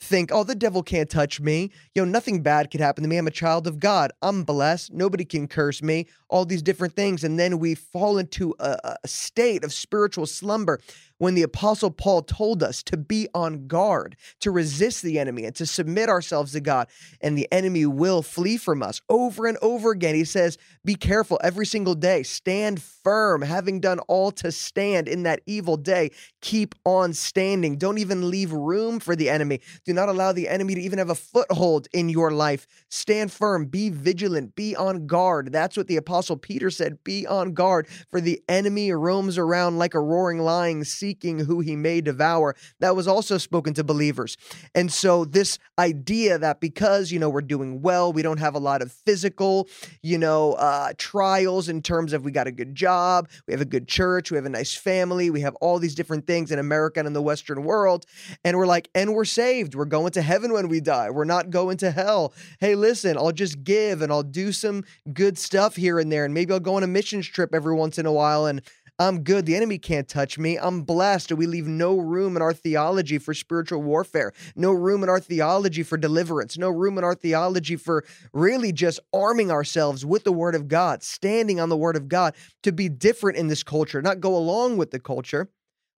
think, 0.00 0.30
oh, 0.32 0.44
the 0.44 0.54
devil 0.54 0.82
can't 0.82 1.10
touch 1.10 1.40
me. 1.40 1.70
You 1.94 2.04
know, 2.04 2.10
nothing 2.10 2.42
bad 2.42 2.70
could 2.70 2.80
happen 2.80 3.02
to 3.02 3.08
me. 3.08 3.16
I'm 3.16 3.26
a 3.26 3.32
child 3.32 3.66
of 3.66 3.80
God. 3.80 4.12
I'm 4.22 4.44
blessed. 4.44 4.92
Nobody 4.92 5.24
can 5.24 5.48
curse 5.48 5.82
me. 5.82 6.06
All 6.28 6.44
these 6.44 6.62
different 6.62 6.94
things. 6.94 7.24
And 7.24 7.38
then 7.38 7.58
we 7.58 7.74
fall 7.74 8.18
into 8.18 8.54
a, 8.60 8.96
a 9.02 9.08
state 9.08 9.64
of 9.64 9.72
spiritual 9.72 10.26
slumber 10.26 10.80
when 11.18 11.34
the 11.34 11.42
Apostle 11.42 11.90
Paul 11.90 12.22
told 12.22 12.62
us 12.62 12.82
to 12.84 12.96
be 12.96 13.28
on 13.34 13.66
guard, 13.66 14.16
to 14.40 14.50
resist 14.50 15.02
the 15.02 15.18
enemy, 15.18 15.44
and 15.44 15.54
to 15.56 15.66
submit 15.66 16.08
ourselves 16.08 16.52
to 16.52 16.60
God, 16.60 16.88
and 17.20 17.36
the 17.36 17.48
enemy 17.52 17.86
will 17.86 18.22
flee 18.22 18.56
from 18.56 18.82
us 18.82 19.00
over 19.08 19.46
and 19.46 19.58
over 19.60 19.90
again. 19.90 20.14
He 20.14 20.24
says, 20.24 20.58
Be 20.84 20.94
careful 20.94 21.38
every 21.42 21.66
single 21.66 21.94
day, 21.94 22.22
stand 22.22 22.80
firm, 22.82 23.42
having 23.42 23.80
done 23.80 23.98
all 24.00 24.30
to 24.32 24.50
stand 24.52 25.08
in 25.08 25.24
that 25.24 25.40
evil 25.46 25.76
day. 25.76 26.10
Keep 26.40 26.74
on 26.84 27.12
standing. 27.12 27.76
Don't 27.76 27.98
even 27.98 28.30
leave 28.30 28.52
room 28.52 29.00
for 29.00 29.16
the 29.16 29.28
enemy. 29.28 29.60
Do 29.84 29.92
not 29.92 30.08
allow 30.08 30.32
the 30.32 30.48
enemy 30.48 30.74
to 30.76 30.80
even 30.80 30.98
have 30.98 31.10
a 31.10 31.14
foothold 31.14 31.88
in 31.92 32.08
your 32.08 32.30
life. 32.30 32.66
Stand 32.90 33.32
firm, 33.32 33.66
be 33.66 33.90
vigilant, 33.90 34.54
be 34.54 34.76
on 34.76 35.06
guard. 35.06 35.52
That's 35.52 35.76
what 35.76 35.88
the 35.88 35.96
Apostle 35.96 36.36
Peter 36.36 36.70
said 36.70 37.02
be 37.04 37.26
on 37.26 37.54
guard, 37.54 37.88
for 38.10 38.20
the 38.20 38.42
enemy 38.48 38.92
roams 38.92 39.38
around 39.38 39.78
like 39.78 39.94
a 39.94 40.00
roaring 40.00 40.38
lion 40.38 40.84
seeking 41.08 41.38
who 41.38 41.60
he 41.60 41.74
may 41.74 42.02
devour. 42.02 42.54
That 42.80 42.94
was 42.94 43.08
also 43.08 43.38
spoken 43.38 43.72
to 43.74 43.84
believers. 43.84 44.36
And 44.74 44.92
so, 44.92 45.24
this 45.24 45.58
idea 45.78 46.38
that 46.38 46.60
because, 46.60 47.10
you 47.10 47.18
know, 47.18 47.30
we're 47.30 47.40
doing 47.40 47.80
well, 47.80 48.12
we 48.12 48.20
don't 48.20 48.38
have 48.38 48.54
a 48.54 48.58
lot 48.58 48.82
of 48.82 48.92
physical, 48.92 49.68
you 50.02 50.18
know, 50.18 50.52
uh, 50.54 50.92
trials 50.98 51.70
in 51.70 51.80
terms 51.80 52.12
of 52.12 52.24
we 52.24 52.30
got 52.30 52.46
a 52.46 52.52
good 52.52 52.74
job, 52.74 53.28
we 53.46 53.54
have 53.54 53.62
a 53.62 53.72
good 53.76 53.88
church, 53.88 54.30
we 54.30 54.36
have 54.36 54.44
a 54.44 54.50
nice 54.50 54.74
family, 54.74 55.30
we 55.30 55.40
have 55.40 55.54
all 55.62 55.78
these 55.78 55.94
different 55.94 56.26
things 56.26 56.52
in 56.52 56.58
America 56.58 57.00
and 57.00 57.06
in 57.06 57.14
the 57.14 57.22
Western 57.22 57.64
world. 57.64 58.04
And 58.44 58.58
we're 58.58 58.66
like, 58.66 58.90
and 58.94 59.14
we're 59.14 59.24
saved. 59.24 59.74
We're 59.74 59.86
going 59.86 60.12
to 60.12 60.22
heaven 60.22 60.52
when 60.52 60.68
we 60.68 60.80
die. 60.80 61.08
We're 61.08 61.24
not 61.24 61.48
going 61.48 61.78
to 61.78 61.90
hell. 61.90 62.34
Hey, 62.60 62.74
listen, 62.74 63.16
I'll 63.16 63.32
just 63.32 63.64
give 63.64 64.02
and 64.02 64.12
I'll 64.12 64.22
do 64.22 64.52
some 64.52 64.84
good 65.14 65.38
stuff 65.38 65.74
here 65.74 65.98
and 65.98 66.12
there. 66.12 66.26
And 66.26 66.34
maybe 66.34 66.52
I'll 66.52 66.60
go 66.60 66.74
on 66.74 66.82
a 66.82 66.86
missions 66.86 67.26
trip 67.26 67.54
every 67.54 67.74
once 67.74 67.98
in 67.98 68.04
a 68.04 68.12
while 68.12 68.44
and 68.44 68.60
I'm 69.00 69.22
good. 69.22 69.46
The 69.46 69.54
enemy 69.54 69.78
can't 69.78 70.08
touch 70.08 70.40
me. 70.40 70.58
I'm 70.58 70.82
blessed. 70.82 71.32
We 71.32 71.46
leave 71.46 71.68
no 71.68 71.98
room 71.98 72.34
in 72.34 72.42
our 72.42 72.52
theology 72.52 73.18
for 73.18 73.32
spiritual 73.32 73.80
warfare, 73.80 74.32
no 74.56 74.72
room 74.72 75.04
in 75.04 75.08
our 75.08 75.20
theology 75.20 75.84
for 75.84 75.96
deliverance, 75.96 76.58
no 76.58 76.68
room 76.68 76.98
in 76.98 77.04
our 77.04 77.14
theology 77.14 77.76
for 77.76 78.04
really 78.32 78.72
just 78.72 78.98
arming 79.14 79.52
ourselves 79.52 80.04
with 80.04 80.24
the 80.24 80.32
word 80.32 80.56
of 80.56 80.66
God, 80.66 81.04
standing 81.04 81.60
on 81.60 81.68
the 81.68 81.76
word 81.76 81.94
of 81.94 82.08
God 82.08 82.34
to 82.64 82.72
be 82.72 82.88
different 82.88 83.38
in 83.38 83.46
this 83.46 83.62
culture, 83.62 84.02
not 84.02 84.18
go 84.18 84.36
along 84.36 84.78
with 84.78 84.90
the 84.90 84.98
culture. 85.00 85.48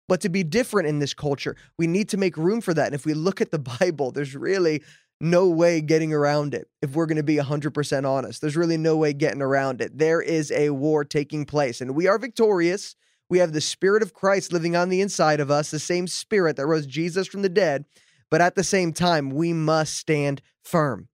But 0.07 0.21
to 0.23 0.29
be 0.29 0.43
different 0.43 0.89
in 0.89 0.99
this 0.99 1.15
culture, 1.15 1.55
we 1.79 1.87
need 1.87 2.09
to 2.09 2.17
make 2.17 2.37
room 2.37 2.61
for 2.61 2.75
that. 2.75 2.87
And 2.87 2.97
if 2.97 3.07
we 3.07 3.15
look 3.15 3.41
at 3.41 3.53
the 3.53 3.59
Bible, 3.81 4.11
there's 4.11 4.35
really 4.35 4.83
no 5.21 5.49
way 5.49 5.81
getting 5.81 6.13
around 6.13 6.55
it 6.55 6.69
if 6.81 6.95
we're 6.95 7.07
going 7.07 7.17
to 7.17 7.23
be 7.23 7.37
100% 7.37 8.09
honest. 8.09 8.41
There's 8.41 8.57
really 8.57 8.79
no 8.79 8.97
way 8.97 9.13
getting 9.13 9.43
around 9.43 9.81
it. 9.81 9.97
There 9.97 10.23
is 10.23 10.51
a 10.51 10.71
war 10.71 11.05
taking 11.05 11.45
place, 11.45 11.81
and 11.81 11.95
we 11.95 12.07
are 12.07 12.19
victorious. 12.19 12.97
We 13.29 13.39
have 13.39 13.53
the 13.53 13.61
Spirit 13.61 14.03
of 14.03 14.15
Christ 14.15 14.53
living 14.53 14.75
on 14.75 14.89
the 14.89 15.01
inside 15.01 15.41
of 15.41 15.51
us, 15.51 15.71
the 15.71 15.79
same 15.79 16.07
Spirit 16.07 16.57
that 16.57 16.67
rose 16.67 16.87
Jesus 16.87 17.29
from 17.29 17.43
the 17.43 17.49
dead. 17.49 17.85
But 18.31 18.41
at 18.41 18.55
the 18.55 18.65
same 18.65 18.93
time, 18.93 19.31
we 19.31 19.53
must 19.53 19.97
stand 19.97 20.41
firm. 20.63 21.09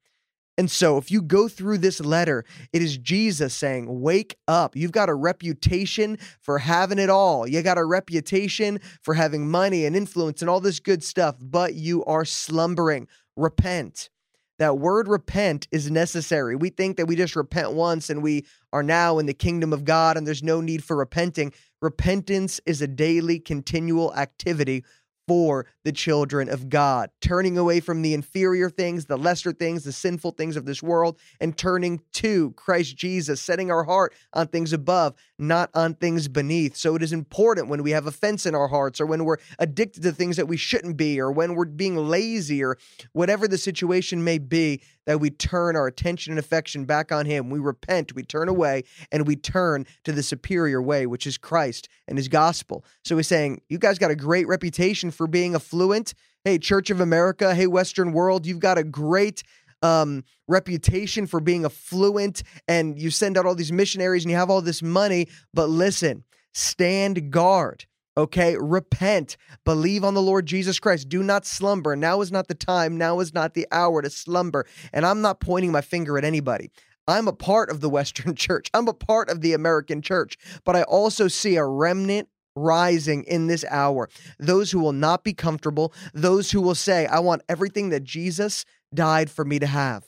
And 0.59 0.71
so, 0.71 0.97
if 0.97 1.11
you 1.11 1.21
go 1.21 1.49
through 1.49 1.79
this 1.79 2.01
letter, 2.01 2.45
it 2.73 2.81
is 2.81 2.97
Jesus 2.97 3.53
saying, 3.53 4.01
Wake 4.01 4.39
up. 4.49 4.75
You've 4.75 4.93
got 4.93 5.11
a 5.11 5.15
reputation 5.15 6.19
for 6.41 6.59
having 6.59 6.99
it 6.99 7.11
all. 7.11 7.47
You 7.47 7.61
got 7.61 7.77
a 7.77 7.85
reputation 7.85 8.81
for 9.03 9.13
having 9.13 9.51
money 9.51 9.85
and 9.85 9.95
influence 9.95 10.41
and 10.41 10.49
all 10.49 10.61
this 10.61 10.81
good 10.81 11.05
stuff, 11.05 11.37
but 11.41 11.75
you 11.75 12.03
are 12.07 12.25
slumbering 12.25 13.07
repent. 13.37 14.11
That 14.59 14.79
word 14.79 15.07
repent 15.07 15.69
is 15.71 15.91
necessary. 15.91 16.57
We 16.57 16.71
think 16.71 16.97
that 16.97 17.07
we 17.07 17.15
just 17.15 17.37
repent 17.37 17.73
once 17.73 18.09
and 18.09 18.23
we 18.23 18.47
are 18.73 18.83
now 18.83 19.19
in 19.19 19.27
the 19.27 19.35
kingdom 19.35 19.73
of 19.73 19.85
God 19.85 20.17
and 20.17 20.27
there's 20.27 20.43
no 20.43 20.61
need 20.61 20.83
for 20.83 20.97
repenting. 20.97 21.53
Repentance 21.83 22.61
is 22.65 22.81
a 22.81 22.87
daily, 22.87 23.39
continual 23.39 24.15
activity 24.15 24.83
for 25.27 25.67
the 25.85 25.93
children 25.93 26.49
of 26.49 26.69
God, 26.69 27.11
turning 27.21 27.59
away 27.59 27.81
from 27.81 28.03
the 28.03 28.15
inferior 28.15 28.71
things, 28.71 29.07
the 29.07 29.19
lesser 29.19 29.53
things, 29.53 29.85
the 29.85 29.93
sinful 29.93 30.33
things 30.33 30.57
of 30.57 30.65
this 30.65 30.83
world, 30.83 31.19
and 31.41 31.57
turning 31.57 32.01
to 32.13 32.53
Christ 32.53 32.97
Jesus, 32.97 33.41
setting 33.41 33.71
our 33.71 33.85
heart 33.85 34.15
on 34.33 34.47
things 34.47 34.73
above, 34.73 35.15
not 35.39 35.71
on 35.75 35.95
things 35.95 36.29
beneath. 36.29 36.77
So 36.77 36.95
it 36.95 37.03
is 37.03 37.13
important 37.13 37.69
when 37.69 37.83
we 37.83 37.91
have 37.91 38.07
offense 38.07 38.47
in 38.47 38.55
our 38.55 38.69
hearts, 38.69 39.01
or 39.01 39.07
when 39.07 39.25
we're 39.25 39.37
addicted 39.59 40.03
to 40.03 40.13
things 40.13 40.37
that 40.37 40.49
we 40.49 40.57
shouldn't 40.57 40.97
be, 40.97 41.21
or 41.21 41.31
when 41.31 41.55
we're 41.55 41.67
being 41.67 41.97
lazy, 41.97 42.63
or 42.63 42.79
whatever 43.13 43.47
the 43.47 43.59
situation 43.59 44.25
may 44.25 44.39
be, 44.39 44.83
that 45.05 45.21
we 45.21 45.31
turn 45.31 45.77
our 45.77 45.87
attention 45.87 46.33
and 46.33 46.39
affection 46.39 46.85
back 46.85 47.13
on 47.13 47.27
Him. 47.27 47.51
We 47.51 47.59
repent, 47.59 48.15
we 48.15 48.23
turn 48.23 48.49
away, 48.49 48.85
and 49.13 49.27
we 49.27 49.37
turn 49.37 49.87
to 50.05 50.13
the 50.13 50.23
superior 50.23 50.81
way, 50.81 51.07
which 51.07 51.27
is 51.27 51.39
Christ 51.39 51.89
and 52.09 52.19
His 52.19 52.29
gospel. 52.29 52.85
So 53.05 53.17
He's 53.17 53.29
saying, 53.29 53.63
You 53.69 53.79
guys 53.79 53.99
got 53.99 54.11
a 54.11 54.17
great 54.17 54.49
reputation 54.49 55.11
for 55.11 55.27
being 55.27 55.55
affluent. 55.55 56.15
Hey, 56.45 56.59
Church 56.59 56.91
of 56.91 57.01
America, 57.01 57.55
hey, 57.55 57.67
Western 57.67 58.13
world, 58.13 58.47
you've 58.47 58.61
got 58.61 58.79
a 58.79 58.85
great 58.85 59.43
um, 59.83 60.25
reputation 60.49 61.27
for 61.27 61.41
being 61.41 61.65
affluent 61.65 62.43
and 62.69 62.99
you 62.99 63.11
send 63.11 63.37
out 63.37 63.47
all 63.47 63.55
these 63.55 63.73
missionaries 63.73 64.25
and 64.25 64.31
you 64.31 64.37
have 64.37 64.51
all 64.51 64.63
this 64.63 64.83
money. 64.83 65.29
But 65.53 65.69
listen, 65.69 66.25
stand 66.53 67.31
guard 67.31 67.87
Okay, 68.19 68.57
repent, 68.59 69.37
believe 69.67 70.03
on 70.03 70.15
the 70.15 70.23
Lord 70.23 70.47
Jesus 70.47 70.79
Christ. 70.79 71.09
Do 71.11 71.23
not 71.23 71.45
slumber. 71.45 71.95
Now 71.97 72.23
is 72.23 72.33
not 72.33 72.49
the 72.49 72.55
time. 72.55 72.97
Now 72.97 73.21
is 73.21 73.35
not 73.35 73.53
the 73.53 73.67
hour 73.71 74.01
to 74.01 74.09
slumber. 74.09 74.65
And 74.95 75.05
I'm 75.05 75.21
not 75.21 75.41
pointing 75.41 75.71
my 75.71 75.83
finger 75.83 76.17
at 76.17 76.25
anybody. 76.25 76.71
I'm 77.07 77.29
a 77.29 77.35
part 77.35 77.69
of 77.71 77.83
the 77.83 77.91
Western 77.97 78.35
church, 78.35 78.71
I'm 78.73 78.89
a 78.89 78.95
part 78.95 79.29
of 79.29 79.43
the 79.43 79.53
American 79.53 80.01
church, 80.01 80.39
but 80.65 80.77
I 80.77 80.83
also 80.85 81.29
see 81.29 81.57
a 81.57 81.65
remnant 81.65 82.29
rising 82.57 83.23
in 83.25 83.47
this 83.47 83.65
hour. 83.71 84.09
Those 84.39 84.71
who 84.71 84.81
will 84.81 84.93
not 84.93 85.23
be 85.23 85.35
comfortable, 85.35 85.93
those 86.13 86.51
who 86.51 86.61
will 86.61 86.75
say, 86.75 87.07
I 87.07 87.21
want 87.21 87.43
everything 87.49 87.91
that 87.91 88.03
Jesus 88.03 88.65
died 88.93 89.31
for 89.31 89.45
me 89.45 89.59
to 89.59 89.67
have. 89.67 90.05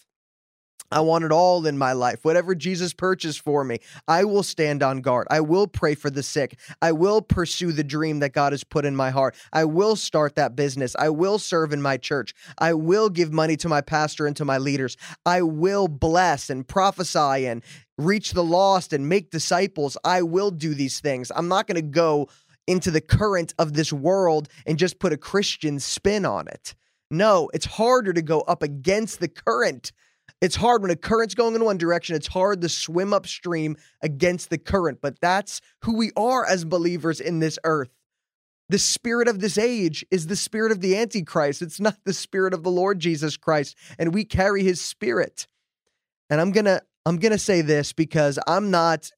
I 0.91 1.01
want 1.01 1.25
it 1.25 1.33
all 1.33 1.67
in 1.67 1.77
my 1.77 1.93
life. 1.93 2.21
Whatever 2.25 2.55
Jesus 2.55 2.95
purchased 2.95 3.41
for 3.41 3.63
me, 3.63 3.81
I 4.07 4.25
will 4.25 4.43
stand 4.43 4.83
on 4.83 5.01
guard. 5.03 5.27
I 5.31 5.41
will 5.41 5.67
pray 5.67 5.95
for 5.95 6.09
the 6.09 6.23
sick. 6.23 6.59
I 6.81 6.93
will 6.93 7.21
pursue 7.21 7.73
the 7.73 7.85
dream 7.85 8.21
that 8.21 8.33
God 8.33 8.53
has 8.53 8.65
put 8.65 8.87
in 8.87 8.97
my 8.97 9.11
heart. 9.11 9.37
I 9.53 9.65
will 9.67 9.97
start 9.97 10.37
that 10.37 10.57
business. 10.57 10.97
I 10.99 11.11
will 11.11 11.39
serve 11.39 11.73
in 11.73 11.83
my 11.83 11.99
church. 11.99 12.35
I 12.59 12.73
will 12.73 13.11
give 13.11 13.33
money 13.33 13.57
to 13.59 13.69
my 13.69 13.83
pastor 13.83 14.27
and 14.27 14.37
to 14.37 14.45
my 14.45 14.59
leaders. 14.59 14.97
I 15.27 15.43
will 15.43 15.89
bless 15.89 16.49
and 16.49 16.67
prophesy 16.67 17.47
and 17.47 17.63
reach 17.99 18.33
the 18.33 18.45
lost 18.45 18.93
and 18.93 19.09
make 19.09 19.31
disciples. 19.31 19.99
I 20.05 20.23
will 20.23 20.51
do 20.51 20.75
these 20.75 21.01
things. 21.01 21.31
I'm 21.35 21.49
not 21.49 21.67
going 21.67 21.77
to 21.77 21.83
go 21.83 22.29
into 22.67 22.91
the 22.91 23.01
current 23.01 23.53
of 23.59 23.75
this 23.75 23.93
world 23.93 24.49
and 24.67 24.79
just 24.79 24.99
put 24.99 25.13
a 25.13 25.17
Christian 25.17 25.81
spin 25.81 26.25
on 26.25 26.49
it. 26.49 26.75
No, 27.11 27.51
it's 27.55 27.65
harder 27.67 28.13
to 28.13 28.23
go 28.23 28.41
up 28.43 28.63
against 28.63 29.21
the 29.21 29.29
current 29.29 29.93
it's 30.41 30.57
hard 30.57 30.83
when 30.83 30.91
a 30.91 30.97
current's 30.97 31.35
going 31.35 31.55
in 31.55 31.65
one 31.65 31.79
direction, 31.79 32.17
it's 32.17 32.29
hard 32.29 32.61
to 32.61 32.69
swim 32.69 33.13
upstream 33.13 33.77
against 34.03 34.51
the 34.51 34.59
current, 34.59 34.99
but 35.01 35.21
that's 35.21 35.61
who 35.85 35.97
we 35.97 36.11
are 36.17 36.47
as 36.47 36.65
believers 36.65 37.21
in 37.21 37.39
this 37.41 37.59
earth. 37.65 37.91
The 38.69 38.79
spirit 38.79 39.29
of 39.29 39.41
this 39.41 39.57
age 39.57 40.05
is 40.11 40.27
the 40.27 40.37
spirit 40.37 40.73
of 40.73 40.81
the 40.81 40.97
Antichrist. 40.97 41.63
It's 41.63 41.81
not 41.81 41.97
the 42.05 42.13
spirit 42.13 42.53
of 42.53 42.63
the 42.63 42.71
Lord 42.71 42.99
Jesus 42.99 43.37
Christ, 43.37 43.77
and 43.99 44.13
we 44.13 44.25
carry 44.25 44.63
his 44.63 44.81
spirit. 44.81 45.47
And 46.29 46.41
I'm 46.41 46.53
going 46.53 46.67
to 46.67 46.83
I'm 47.07 47.17
going 47.17 47.33
to 47.33 47.39
say 47.39 47.63
this 47.63 47.95
because 47.95 48.39
I'm 48.47 48.71
not 48.71 49.11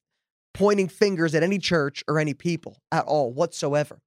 pointing 0.54 0.86
fingers 0.86 1.34
at 1.34 1.42
any 1.42 1.58
church 1.58 2.04
or 2.06 2.20
any 2.20 2.34
people 2.34 2.76
at 2.92 3.04
all 3.04 3.32
whatsoever. 3.32 4.00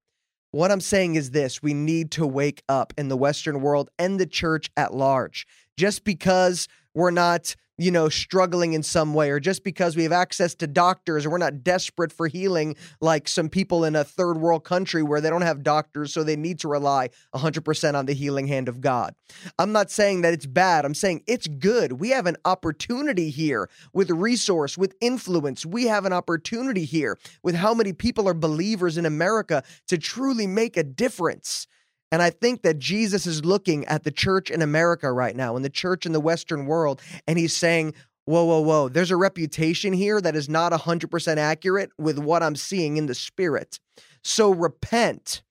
What 0.51 0.71
I'm 0.71 0.81
saying 0.81 1.15
is 1.15 1.31
this 1.31 1.61
we 1.61 1.73
need 1.73 2.11
to 2.11 2.25
wake 2.25 2.63
up 2.69 2.93
in 2.97 3.09
the 3.09 3.17
Western 3.17 3.59
world 3.59 3.89
and 3.99 4.19
the 4.19 4.25
church 4.25 4.69
at 4.77 4.93
large. 4.93 5.45
Just 5.77 6.03
because 6.03 6.67
we're 6.93 7.11
not 7.11 7.55
you 7.77 7.89
know, 7.89 8.07
struggling 8.07 8.73
in 8.73 8.83
some 8.83 9.13
way, 9.13 9.31
or 9.31 9.39
just 9.39 9.63
because 9.63 9.95
we 9.95 10.03
have 10.03 10.11
access 10.11 10.53
to 10.53 10.67
doctors, 10.67 11.25
or 11.25 11.31
we're 11.31 11.37
not 11.39 11.63
desperate 11.63 12.11
for 12.11 12.27
healing 12.27 12.75
like 13.01 13.27
some 13.27 13.49
people 13.49 13.83
in 13.83 13.95
a 13.95 14.03
third 14.03 14.37
world 14.37 14.63
country 14.63 15.01
where 15.01 15.19
they 15.19 15.29
don't 15.29 15.41
have 15.41 15.63
doctors, 15.63 16.13
so 16.13 16.23
they 16.23 16.35
need 16.35 16.59
to 16.59 16.67
rely 16.67 17.09
100% 17.33 17.95
on 17.95 18.05
the 18.05 18.13
healing 18.13 18.47
hand 18.47 18.69
of 18.69 18.79
God. 18.79 19.15
I'm 19.57 19.71
not 19.71 19.89
saying 19.89 20.21
that 20.21 20.33
it's 20.33 20.45
bad. 20.45 20.85
I'm 20.85 20.93
saying 20.93 21.23
it's 21.25 21.47
good. 21.47 21.93
We 21.93 22.09
have 22.09 22.27
an 22.27 22.37
opportunity 22.45 23.31
here 23.31 23.69
with 23.91 24.11
resource, 24.11 24.77
with 24.77 24.93
influence. 25.01 25.65
We 25.65 25.85
have 25.87 26.05
an 26.05 26.13
opportunity 26.13 26.85
here 26.85 27.17
with 27.41 27.55
how 27.55 27.73
many 27.73 27.93
people 27.93 28.29
are 28.29 28.35
believers 28.35 28.97
in 28.97 29.05
America 29.05 29.63
to 29.87 29.97
truly 29.97 30.45
make 30.45 30.77
a 30.77 30.83
difference. 30.83 31.65
And 32.13 32.21
I 32.21 32.29
think 32.29 32.61
that 32.61 32.77
Jesus 32.77 33.25
is 33.25 33.43
looking 33.43 33.85
at 33.85 34.03
the 34.03 34.11
church 34.11 34.51
in 34.51 34.61
America 34.61 35.11
right 35.11 35.35
now 35.35 35.55
and 35.55 35.65
the 35.65 35.69
church 35.69 36.05
in 36.05 36.11
the 36.11 36.19
Western 36.19 36.67
world, 36.67 37.01
and 37.25 37.39
he's 37.39 37.55
saying, 37.55 37.95
Whoa, 38.25 38.43
whoa, 38.45 38.61
whoa. 38.61 38.87
There's 38.87 39.09
a 39.09 39.17
reputation 39.17 39.93
here 39.93 40.21
that 40.21 40.35
is 40.35 40.47
not 40.47 40.71
100% 40.73 41.37
accurate 41.37 41.89
with 41.97 42.19
what 42.19 42.43
I'm 42.43 42.55
seeing 42.55 42.97
in 42.97 43.07
the 43.07 43.15
spirit. 43.15 43.79
So 44.23 44.51
repent 44.51 45.41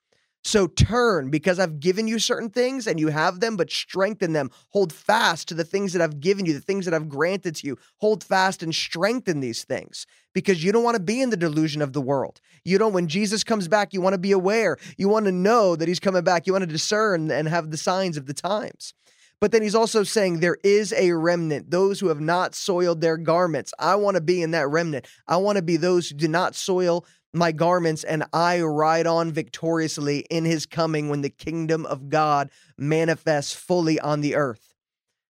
so 0.44 0.66
turn 0.66 1.30
because 1.30 1.58
I've 1.58 1.80
given 1.80 2.08
you 2.08 2.18
certain 2.18 2.50
things 2.50 2.86
and 2.86 2.98
you 2.98 3.08
have 3.08 3.40
them, 3.40 3.56
but 3.56 3.70
strengthen 3.70 4.32
them. 4.32 4.50
Hold 4.70 4.92
fast 4.92 5.48
to 5.48 5.54
the 5.54 5.64
things 5.64 5.92
that 5.92 6.02
I've 6.02 6.20
given 6.20 6.46
you, 6.46 6.52
the 6.52 6.60
things 6.60 6.84
that 6.84 6.94
I've 6.94 7.08
granted 7.08 7.56
to 7.56 7.66
you. 7.66 7.78
Hold 7.98 8.24
fast 8.24 8.62
and 8.62 8.74
strengthen 8.74 9.40
these 9.40 9.64
things 9.64 10.06
because 10.34 10.64
you 10.64 10.72
don't 10.72 10.84
want 10.84 10.96
to 10.96 11.02
be 11.02 11.20
in 11.20 11.30
the 11.30 11.36
delusion 11.36 11.80
of 11.80 11.92
the 11.92 12.00
world. 12.00 12.40
You 12.64 12.78
don't, 12.78 12.92
when 12.92 13.08
Jesus 13.08 13.44
comes 13.44 13.68
back, 13.68 13.92
you 13.92 14.00
want 14.00 14.14
to 14.14 14.18
be 14.18 14.32
aware. 14.32 14.78
You 14.96 15.08
want 15.08 15.26
to 15.26 15.32
know 15.32 15.76
that 15.76 15.88
he's 15.88 16.00
coming 16.00 16.24
back. 16.24 16.46
You 16.46 16.52
want 16.52 16.62
to 16.62 16.70
discern 16.70 17.30
and 17.30 17.48
have 17.48 17.70
the 17.70 17.76
signs 17.76 18.16
of 18.16 18.26
the 18.26 18.34
times. 18.34 18.94
But 19.42 19.50
then 19.50 19.62
he's 19.62 19.74
also 19.74 20.04
saying 20.04 20.38
there 20.38 20.58
is 20.62 20.92
a 20.92 21.10
remnant, 21.10 21.68
those 21.68 21.98
who 21.98 22.06
have 22.06 22.20
not 22.20 22.54
soiled 22.54 23.00
their 23.00 23.16
garments. 23.16 23.74
I 23.76 23.96
want 23.96 24.14
to 24.14 24.20
be 24.20 24.40
in 24.40 24.52
that 24.52 24.68
remnant. 24.68 25.08
I 25.26 25.38
want 25.38 25.56
to 25.56 25.62
be 25.62 25.76
those 25.76 26.08
who 26.08 26.16
do 26.16 26.28
not 26.28 26.54
soil 26.54 27.04
my 27.34 27.50
garments 27.50 28.04
and 28.04 28.22
I 28.32 28.62
ride 28.62 29.08
on 29.08 29.32
victoriously 29.32 30.20
in 30.30 30.44
his 30.44 30.64
coming 30.64 31.08
when 31.08 31.22
the 31.22 31.28
kingdom 31.28 31.86
of 31.86 32.08
God 32.08 32.52
manifests 32.78 33.52
fully 33.52 33.98
on 33.98 34.20
the 34.20 34.36
earth. 34.36 34.74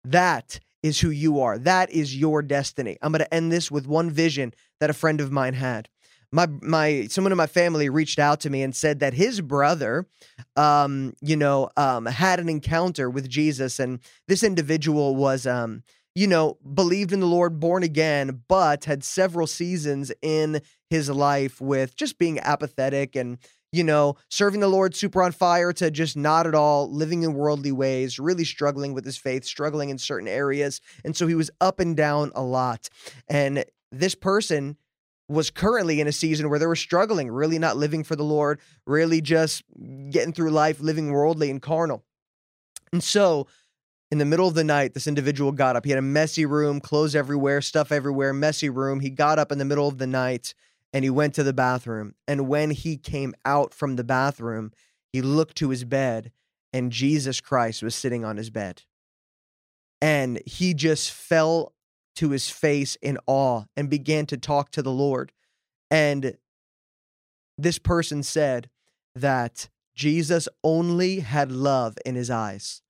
That 0.04 0.60
is 0.82 1.00
who 1.00 1.10
you 1.10 1.40
are. 1.40 1.58
That 1.58 1.90
is 1.90 2.14
your 2.14 2.42
destiny. 2.42 2.98
I'm 3.02 3.14
going 3.14 3.24
to 3.24 3.34
end 3.34 3.54
this 3.54 3.72
with 3.72 3.88
one 3.88 4.10
vision 4.10 4.54
that 4.82 4.90
a 4.90 4.94
friend 4.94 5.22
of 5.22 5.32
mine 5.32 5.54
had. 5.54 5.88
My 6.34 6.48
my 6.62 7.06
someone 7.10 7.32
in 7.32 7.38
my 7.38 7.48
family 7.48 7.88
reached 7.88 8.20
out 8.20 8.40
to 8.42 8.50
me 8.50 8.63
and 8.63 8.75
said 8.75 9.00
that 9.00 9.13
his 9.13 9.40
brother 9.40 10.08
um 10.56 11.13
you 11.22 11.38
know 11.38 11.70
um 11.78 12.06
had 12.08 12.40
an 12.40 12.50
encounter 12.50 13.10
with 13.10 13.30
Jesus 13.30 13.80
and 13.80 14.00
this 14.28 14.44
individual 14.44 15.16
was 15.16 15.46
um 15.46 15.84
you 16.16 16.28
know 16.28 16.58
believed 16.74 17.13
in 17.13 17.20
the 17.20 17.28
Lord 17.28 17.60
born 17.60 17.84
again 17.84 18.42
but 18.48 18.86
had 18.86 19.04
several 19.04 19.48
seasons 19.48 20.12
in 20.22 20.62
his 20.90 21.10
life 21.10 21.62
with 21.62 21.96
just 21.96 22.18
being 22.18 22.40
apathetic 22.40 23.16
and 23.16 23.38
you 23.72 23.84
know 23.84 24.16
serving 24.30 24.60
the 24.60 24.68
Lord 24.68 24.96
super 24.96 25.22
on 25.22 25.32
fire 25.32 25.72
to 25.74 25.92
just 25.92 26.18
not 26.18 26.48
at 26.48 26.56
all 26.56 26.92
living 26.92 27.22
in 27.22 27.34
worldly 27.36 27.72
ways 27.72 28.20
really 28.20 28.46
struggling 28.46 28.94
with 28.96 29.06
his 29.06 29.18
faith 29.18 29.46
struggling 29.46 29.90
in 29.90 30.00
certain 30.00 30.28
areas. 30.28 30.82
And 31.06 31.16
so 31.16 31.28
he 31.28 31.36
was 31.36 31.52
up 31.62 31.80
and 31.80 31.96
down 31.96 32.32
a 32.34 32.42
lot. 32.42 32.90
And 33.28 33.63
this 33.92 34.16
person 34.16 34.78
was 35.34 35.50
currently 35.50 36.00
in 36.00 36.08
a 36.08 36.12
season 36.12 36.50
where 36.50 36.60
they 36.60 36.66
were 36.66 36.75
struggling, 36.75 37.30
really 37.30 37.60
not 37.60 37.78
living 37.78 38.04
for 38.04 38.16
the 38.16 38.24
Lord, 38.24 38.60
really 38.86 39.22
just 39.22 39.63
getting 40.10 40.34
through 40.34 40.52
life, 40.52 40.80
living 40.80 41.12
worldly 41.12 41.50
and 41.50 41.62
carnal. 41.62 42.04
And 42.92 43.04
so, 43.04 43.48
in 44.12 44.20
the 44.20 44.25
middle 44.25 44.48
of 44.48 44.54
the 44.54 44.63
night, 44.63 44.94
this 44.94 45.08
individual 45.08 45.52
got 45.52 45.75
up. 45.75 45.86
He 45.86 45.92
had 45.92 45.98
a 45.98 46.04
messy 46.04 46.46
room, 46.46 46.80
clothes 46.80 47.16
everywhere, 47.16 47.62
stuff 47.62 47.92
everywhere, 47.92 48.32
messy 48.32 48.70
room. 48.70 49.00
He 49.00 49.10
got 49.10 49.40
up 49.40 49.52
in 49.52 49.58
the 49.58 49.66
middle 49.66 49.88
of 49.88 49.98
the 49.98 50.06
night 50.06 50.54
and 50.94 51.04
he 51.04 51.10
went 51.10 51.34
to 51.34 51.44
the 51.44 51.54
bathroom. 51.54 52.13
And 52.28 52.48
when 52.48 52.70
he 52.70 52.96
came 52.96 53.34
out 53.44 53.74
from 53.74 53.96
the 53.96 54.04
bathroom, 54.04 54.72
he 55.12 55.24
looked 55.24 55.58
to 55.58 55.70
his 55.70 55.84
bed 55.84 56.32
and 56.72 56.92
Jesus 56.92 57.42
Christ 57.42 57.82
was 57.82 57.96
sitting 57.96 58.24
on 58.24 58.38
his 58.38 58.52
bed. 58.52 58.84
And 60.00 60.40
he 60.46 60.75
just 60.75 61.12
fell 61.12 61.74
to 62.15 62.29
his 62.29 62.50
face 62.50 62.96
in 63.01 63.17
awe 63.27 63.63
and 63.75 63.89
began 63.89 64.25
to 64.27 64.38
talk 64.38 64.72
to 64.72 64.82
the 64.82 64.91
Lord. 64.91 65.32
And 65.89 66.38
this 67.58 67.79
person 67.79 68.24
said 68.24 68.70
that 69.15 69.70
Jesus 69.96 70.50
only 70.63 71.20
had 71.20 71.51
love 71.51 71.98
in 72.05 72.15
his 72.15 72.29
eyes, 72.29 72.82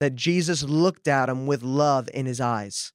that 0.00 0.14
Jesus 0.14 0.62
looked 0.62 1.06
at 1.06 1.28
him 1.28 1.46
with 1.46 1.62
love 1.62 2.08
in 2.12 2.26
his 2.26 2.40
eyes. 2.40 2.92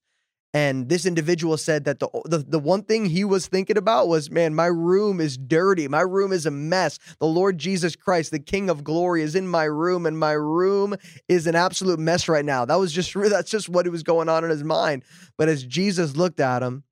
And 0.57 0.89
this 0.89 1.05
individual 1.05 1.55
said 1.55 1.83
that 1.83 1.99
the, 1.99 2.09
the, 2.25 2.39
the 2.39 2.57
one 2.57 2.81
thing 2.81 3.05
he 3.05 3.23
was 3.23 3.45
thinking 3.45 3.77
about 3.77 4.07
was, 4.07 4.31
man, 4.31 4.55
my 4.55 4.65
room 4.65 5.21
is 5.21 5.37
dirty. 5.37 5.87
My 5.87 6.01
room 6.01 6.31
is 6.31 6.47
a 6.47 6.51
mess. 6.51 6.97
The 7.19 7.27
Lord 7.27 7.59
Jesus 7.59 7.95
Christ, 7.95 8.31
the 8.31 8.39
King 8.39 8.67
of 8.67 8.83
Glory, 8.83 9.21
is 9.21 9.35
in 9.35 9.47
my 9.47 9.65
room, 9.65 10.07
and 10.07 10.17
my 10.17 10.31
room 10.31 10.95
is 11.29 11.45
an 11.45 11.53
absolute 11.53 11.99
mess 11.99 12.27
right 12.27 12.43
now. 12.43 12.65
That 12.65 12.79
was 12.79 12.91
just 12.91 13.13
that's 13.15 13.51
just 13.51 13.69
what 13.69 13.87
was 13.89 14.01
going 14.01 14.29
on 14.29 14.43
in 14.43 14.49
his 14.49 14.63
mind. 14.63 15.03
But 15.37 15.47
as 15.47 15.63
Jesus 15.63 16.15
looked 16.15 16.39
at 16.39 16.63
him, 16.63 16.85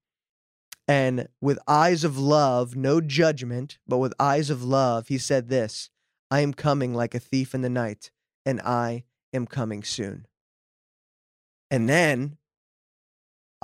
and 0.88 1.28
with 1.42 1.58
eyes 1.68 2.04
of 2.04 2.20
love, 2.20 2.76
no 2.76 3.02
judgment, 3.02 3.80
but 3.88 3.98
with 3.98 4.14
eyes 4.20 4.52
of 4.52 4.64
love, 4.64 5.08
he 5.08 5.18
said 5.18 5.50
this 5.50 5.90
I 6.30 6.42
am 6.42 6.54
coming 6.54 6.94
like 6.94 7.16
a 7.16 7.20
thief 7.20 7.56
in 7.56 7.62
the 7.62 7.70
night, 7.72 8.12
and 8.46 8.62
I 8.62 9.06
am 9.34 9.48
coming 9.48 9.84
soon. 9.84 10.28
And 11.72 11.90
then 11.90 12.38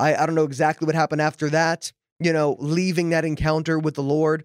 I, 0.02 0.24
I 0.24 0.26
don't 0.26 0.36
know 0.36 0.44
exactly 0.44 0.86
what 0.86 0.96
happened 0.96 1.22
after 1.22 1.50
that, 1.52 1.92
you 2.20 2.34
know, 2.34 2.58
leaving 2.60 3.12
that 3.12 3.24
encounter 3.24 3.78
with 3.78 3.94
the 3.94 4.04
Lord. 4.04 4.44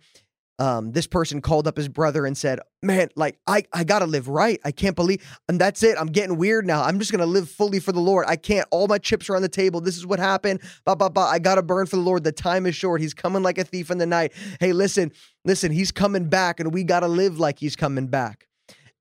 Um, 0.58 0.92
this 0.92 1.06
person 1.06 1.42
called 1.42 1.66
up 1.66 1.76
his 1.76 1.88
brother 1.88 2.24
and 2.24 2.36
said, 2.36 2.60
Man, 2.82 3.08
like, 3.14 3.38
I, 3.46 3.64
I 3.74 3.84
gotta 3.84 4.06
live 4.06 4.28
right. 4.28 4.58
I 4.64 4.70
can't 4.70 4.96
believe, 4.96 5.22
and 5.48 5.60
that's 5.60 5.82
it. 5.82 5.96
I'm 5.98 6.06
getting 6.06 6.38
weird 6.38 6.66
now. 6.66 6.82
I'm 6.82 6.98
just 6.98 7.12
gonna 7.12 7.26
live 7.26 7.50
fully 7.50 7.78
for 7.78 7.92
the 7.92 8.00
Lord. 8.00 8.24
I 8.26 8.36
can't, 8.36 8.66
all 8.70 8.86
my 8.86 8.96
chips 8.96 9.28
are 9.28 9.36
on 9.36 9.42
the 9.42 9.50
table. 9.50 9.82
This 9.82 9.98
is 9.98 10.06
what 10.06 10.18
happened. 10.18 10.60
Bah, 10.86 10.94
bah, 10.94 11.10
bah. 11.10 11.28
I 11.28 11.38
gotta 11.38 11.62
burn 11.62 11.86
for 11.86 11.96
the 11.96 12.02
Lord. 12.02 12.24
The 12.24 12.32
time 12.32 12.64
is 12.64 12.74
short. 12.74 13.02
He's 13.02 13.12
coming 13.12 13.42
like 13.42 13.58
a 13.58 13.64
thief 13.64 13.90
in 13.90 13.98
the 13.98 14.06
night. 14.06 14.32
Hey, 14.60 14.72
listen, 14.72 15.12
listen, 15.44 15.72
he's 15.72 15.92
coming 15.92 16.28
back, 16.28 16.58
and 16.58 16.72
we 16.72 16.84
gotta 16.84 17.08
live 17.08 17.38
like 17.38 17.58
he's 17.58 17.76
coming 17.76 18.06
back. 18.06 18.45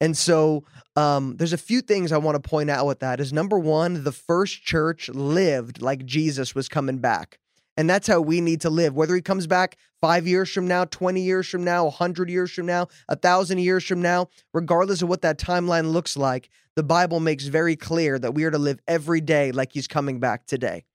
And 0.02 0.16
so 0.18 0.64
um, 0.96 1.38
there's 1.38 1.54
a 1.54 1.58
few 1.58 1.82
things 1.82 2.12
I 2.12 2.18
want 2.18 2.42
to 2.42 2.50
point 2.50 2.70
out 2.70 2.86
with 2.86 3.00
that. 3.00 3.20
Is 3.20 3.32
number 3.32 3.58
one, 3.58 4.04
the 4.04 4.12
first 4.12 4.64
church 4.64 5.10
lived 5.10 5.82
like 5.82 6.06
Jesus 6.06 6.54
was 6.54 6.68
coming 6.68 6.98
back. 6.98 7.40
And 7.78 7.90
that's 7.90 8.08
how 8.08 8.22
we 8.22 8.40
need 8.40 8.62
to 8.62 8.70
live. 8.70 8.96
Whether 8.96 9.16
he 9.16 9.22
comes 9.22 9.48
back 9.48 9.78
five 10.02 10.25
years 10.25 10.50
from 10.50 10.68
now, 10.68 10.86
20 10.86 11.22
years 11.22 11.48
from 11.48 11.64
now, 11.64 11.86
100 11.86 12.30
years 12.30 12.52
from 12.52 12.66
now, 12.66 12.88
a 13.10 13.16
thousand 13.16 13.60
years 13.60 13.84
from 13.84 14.02
now, 14.02 14.30
regardless 14.54 15.02
of 15.02 15.10
what 15.10 15.22
that 15.24 15.38
timeline 15.38 15.92
looks 15.92 16.16
like, 16.16 16.50
the 16.75 16.84
Bible 16.84 17.20
makes 17.20 17.46
very 17.46 17.75
clear 17.75 18.18
that 18.20 18.34
we 18.34 18.46
are 18.46 18.52
to 18.52 18.58
live 18.58 18.80
every 18.88 19.20
day 19.22 19.52
like 19.52 19.74
he's 19.74 19.88
coming 19.88 20.20
back 20.20 20.46
today. 20.46 20.86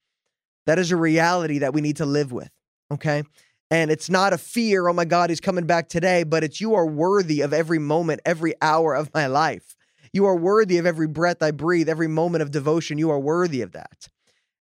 That 0.66 0.78
is 0.78 0.90
a 0.90 0.96
reality 0.96 1.58
that 1.58 1.74
we 1.74 1.80
need 1.80 1.96
to 1.96 2.06
live 2.06 2.32
with. 2.32 2.50
Okay. 2.92 3.24
And 3.70 3.90
it's 3.90 4.10
not 4.10 4.32
a 4.32 4.38
fear, 4.38 4.88
oh 4.88 4.92
my 4.92 5.04
God, 5.04 5.30
he's 5.30 5.40
coming 5.40 5.66
back 5.66 5.88
today, 5.88 6.24
but 6.24 6.42
it's 6.42 6.60
you 6.60 6.74
are 6.74 6.86
worthy 6.86 7.40
of 7.40 7.52
every 7.52 7.78
moment, 7.78 8.20
every 8.24 8.54
hour 8.60 8.94
of 8.94 9.14
my 9.14 9.26
life. 9.26 9.76
You 10.12 10.26
are 10.26 10.34
worthy 10.34 10.78
of 10.78 10.86
every 10.86 11.06
breath 11.06 11.40
I 11.40 11.52
breathe, 11.52 11.88
every 11.88 12.08
moment 12.08 12.42
of 12.42 12.50
devotion. 12.50 12.98
You 12.98 13.10
are 13.10 13.20
worthy 13.20 13.62
of 13.62 13.72
that. 13.72 14.08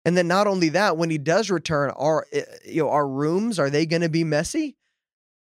And 0.06 0.16
then 0.16 0.28
not 0.28 0.48
only 0.48 0.70
that, 0.70 0.98
when 0.98 1.10
he 1.10 1.18
does 1.18 1.50
return, 1.50 1.90
our 1.92 2.26
eh, 2.32 2.44
you 2.66 2.84
know 2.84 2.90
our 2.90 3.08
rooms 3.08 3.60
are 3.60 3.70
they 3.70 3.86
going 3.86 4.02
to 4.02 4.10
be 4.10 4.24
messy? 4.24 4.76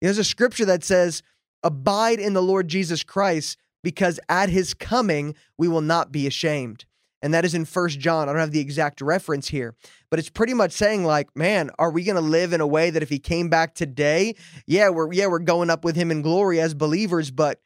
There's 0.00 0.18
a 0.18 0.24
scripture 0.24 0.64
that 0.66 0.84
says, 0.84 1.22
"Abide 1.62 2.18
in 2.18 2.34
the 2.34 2.42
Lord 2.42 2.68
Jesus 2.68 3.02
Christ, 3.02 3.56
because 3.82 4.20
at 4.28 4.50
his 4.50 4.74
coming 4.74 5.34
we 5.56 5.68
will 5.68 5.80
not 5.80 6.12
be 6.12 6.26
ashamed." 6.26 6.84
And 7.22 7.32
that 7.34 7.44
is 7.44 7.54
in 7.54 7.64
First 7.64 8.00
John. 8.00 8.28
I 8.28 8.32
don't 8.32 8.40
have 8.40 8.50
the 8.50 8.60
exact 8.60 9.00
reference 9.00 9.48
here, 9.48 9.74
but 10.10 10.18
it's 10.18 10.28
pretty 10.28 10.54
much 10.54 10.72
saying 10.72 11.04
like, 11.04 11.34
man, 11.36 11.70
are 11.78 11.90
we 11.90 12.02
going 12.02 12.16
to 12.16 12.20
live 12.20 12.52
in 12.52 12.60
a 12.60 12.66
way 12.66 12.90
that 12.90 13.02
if 13.02 13.08
he 13.08 13.18
came 13.18 13.48
back 13.48 13.74
today, 13.74 14.34
yeah, 14.66 14.88
we're 14.88 15.12
yeah, 15.12 15.26
we're 15.26 15.38
going 15.38 15.70
up 15.70 15.84
with 15.84 15.94
him 15.94 16.10
in 16.10 16.22
glory 16.22 16.60
as 16.60 16.74
believers, 16.74 17.30
but 17.30 17.60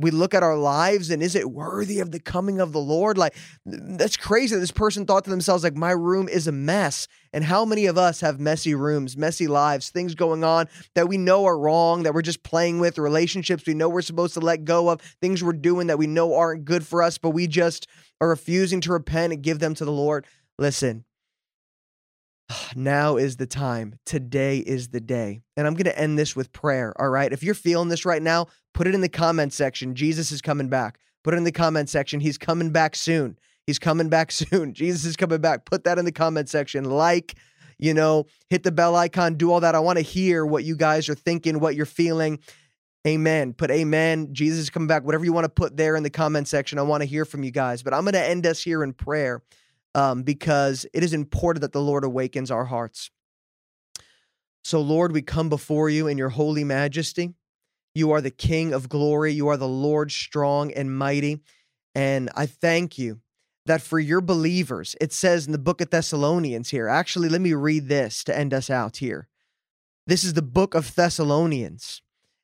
we 0.00 0.10
look 0.10 0.34
at 0.34 0.42
our 0.42 0.56
lives 0.56 1.10
and 1.10 1.22
is 1.22 1.34
it 1.34 1.50
worthy 1.50 2.00
of 2.00 2.10
the 2.10 2.20
coming 2.20 2.60
of 2.60 2.72
the 2.72 2.80
Lord? 2.80 3.18
Like 3.18 3.34
that's 3.64 4.16
crazy. 4.16 4.56
This 4.56 4.70
person 4.70 5.06
thought 5.06 5.24
to 5.24 5.30
themselves 5.30 5.64
like 5.64 5.76
my 5.76 5.92
room 5.92 6.28
is 6.28 6.46
a 6.46 6.52
mess. 6.52 7.08
And 7.32 7.44
how 7.44 7.64
many 7.64 7.86
of 7.86 7.96
us 7.96 8.20
have 8.20 8.40
messy 8.40 8.74
rooms, 8.74 9.16
messy 9.16 9.46
lives, 9.46 9.90
things 9.90 10.14
going 10.14 10.42
on 10.42 10.68
that 10.94 11.08
we 11.08 11.16
know 11.16 11.44
are 11.44 11.58
wrong, 11.58 12.02
that 12.02 12.14
we're 12.14 12.22
just 12.22 12.42
playing 12.42 12.80
with, 12.80 12.98
relationships 12.98 13.66
we 13.66 13.74
know 13.74 13.88
we're 13.88 14.02
supposed 14.02 14.34
to 14.34 14.40
let 14.40 14.64
go 14.64 14.88
of, 14.88 15.00
things 15.20 15.44
we're 15.44 15.52
doing 15.52 15.86
that 15.86 15.98
we 15.98 16.08
know 16.08 16.34
aren't 16.34 16.64
good 16.64 16.84
for 16.84 17.02
us, 17.02 17.18
but 17.18 17.30
we 17.30 17.46
just 17.46 17.86
are 18.20 18.28
refusing 18.28 18.80
to 18.80 18.92
repent 18.92 19.32
and 19.32 19.42
give 19.42 19.60
them 19.60 19.74
to 19.74 19.84
the 19.84 19.92
Lord. 19.92 20.26
Listen, 20.58 21.04
now 22.76 23.16
is 23.16 23.36
the 23.36 23.46
time. 23.46 23.98
Today 24.06 24.58
is 24.58 24.88
the 24.88 25.00
day. 25.00 25.42
And 25.56 25.66
I'm 25.66 25.74
going 25.74 25.84
to 25.84 25.98
end 25.98 26.18
this 26.18 26.34
with 26.34 26.52
prayer. 26.52 26.94
All 27.00 27.08
right. 27.08 27.32
If 27.32 27.42
you're 27.42 27.54
feeling 27.54 27.88
this 27.88 28.04
right 28.04 28.22
now, 28.22 28.46
put 28.74 28.86
it 28.86 28.94
in 28.94 29.00
the 29.00 29.08
comment 29.08 29.52
section. 29.52 29.94
Jesus 29.94 30.32
is 30.32 30.42
coming 30.42 30.68
back. 30.68 30.98
Put 31.22 31.34
it 31.34 31.38
in 31.38 31.44
the 31.44 31.52
comment 31.52 31.88
section. 31.88 32.20
He's 32.20 32.38
coming 32.38 32.70
back 32.70 32.96
soon. 32.96 33.38
He's 33.66 33.78
coming 33.78 34.08
back 34.08 34.32
soon. 34.32 34.74
Jesus 34.74 35.04
is 35.04 35.16
coming 35.16 35.40
back. 35.40 35.64
Put 35.64 35.84
that 35.84 35.98
in 35.98 36.04
the 36.04 36.12
comment 36.12 36.48
section. 36.48 36.84
Like, 36.84 37.34
you 37.78 37.94
know, 37.94 38.26
hit 38.48 38.62
the 38.62 38.72
bell 38.72 38.94
icon, 38.94 39.34
do 39.34 39.50
all 39.50 39.60
that. 39.60 39.74
I 39.74 39.80
want 39.80 39.98
to 39.98 40.02
hear 40.02 40.44
what 40.44 40.64
you 40.64 40.76
guys 40.76 41.08
are 41.08 41.14
thinking, 41.14 41.60
what 41.60 41.74
you're 41.74 41.86
feeling. 41.86 42.38
Amen. 43.06 43.54
Put 43.54 43.70
amen. 43.70 44.34
Jesus 44.34 44.60
is 44.60 44.70
coming 44.70 44.86
back. 44.86 45.04
Whatever 45.04 45.24
you 45.24 45.32
want 45.32 45.46
to 45.46 45.48
put 45.48 45.78
there 45.78 45.96
in 45.96 46.02
the 46.02 46.10
comment 46.10 46.46
section, 46.46 46.78
I 46.78 46.82
want 46.82 47.00
to 47.00 47.06
hear 47.06 47.24
from 47.24 47.42
you 47.42 47.50
guys. 47.50 47.82
But 47.82 47.94
I'm 47.94 48.02
going 48.02 48.12
to 48.12 48.22
end 48.22 48.44
us 48.44 48.62
here 48.62 48.84
in 48.84 48.92
prayer 48.92 49.42
um, 49.94 50.22
because 50.22 50.86
it 50.92 51.02
is 51.02 51.12
important 51.12 51.62
that 51.62 51.72
the 51.72 51.80
Lord 51.80 52.04
awakens 52.04 52.50
our 52.50 52.66
hearts. 52.66 53.10
So, 54.62 54.80
Lord, 54.80 55.12
we 55.12 55.22
come 55.22 55.48
before 55.48 55.88
you 55.88 56.06
in 56.06 56.18
your 56.18 56.28
holy 56.28 56.64
majesty. 56.64 57.34
You 57.94 58.12
are 58.12 58.20
the 58.20 58.30
King 58.30 58.72
of 58.72 58.88
glory. 58.88 59.32
You 59.32 59.48
are 59.48 59.56
the 59.56 59.68
Lord 59.68 60.12
strong 60.12 60.72
and 60.72 60.96
mighty. 60.96 61.40
And 61.94 62.30
I 62.36 62.46
thank 62.46 62.98
you 62.98 63.20
that 63.66 63.82
for 63.82 63.98
your 63.98 64.20
believers, 64.20 64.96
it 65.00 65.12
says 65.12 65.46
in 65.46 65.52
the 65.52 65.58
book 65.58 65.80
of 65.80 65.90
Thessalonians 65.90 66.70
here. 66.70 66.88
Actually, 66.88 67.28
let 67.28 67.40
me 67.40 67.52
read 67.52 67.88
this 67.88 68.22
to 68.24 68.36
end 68.36 68.54
us 68.54 68.70
out 68.70 68.98
here. 68.98 69.28
This 70.06 70.24
is 70.24 70.34
the 70.34 70.42
book 70.42 70.74
of 70.74 70.94
Thessalonians. 70.94 72.02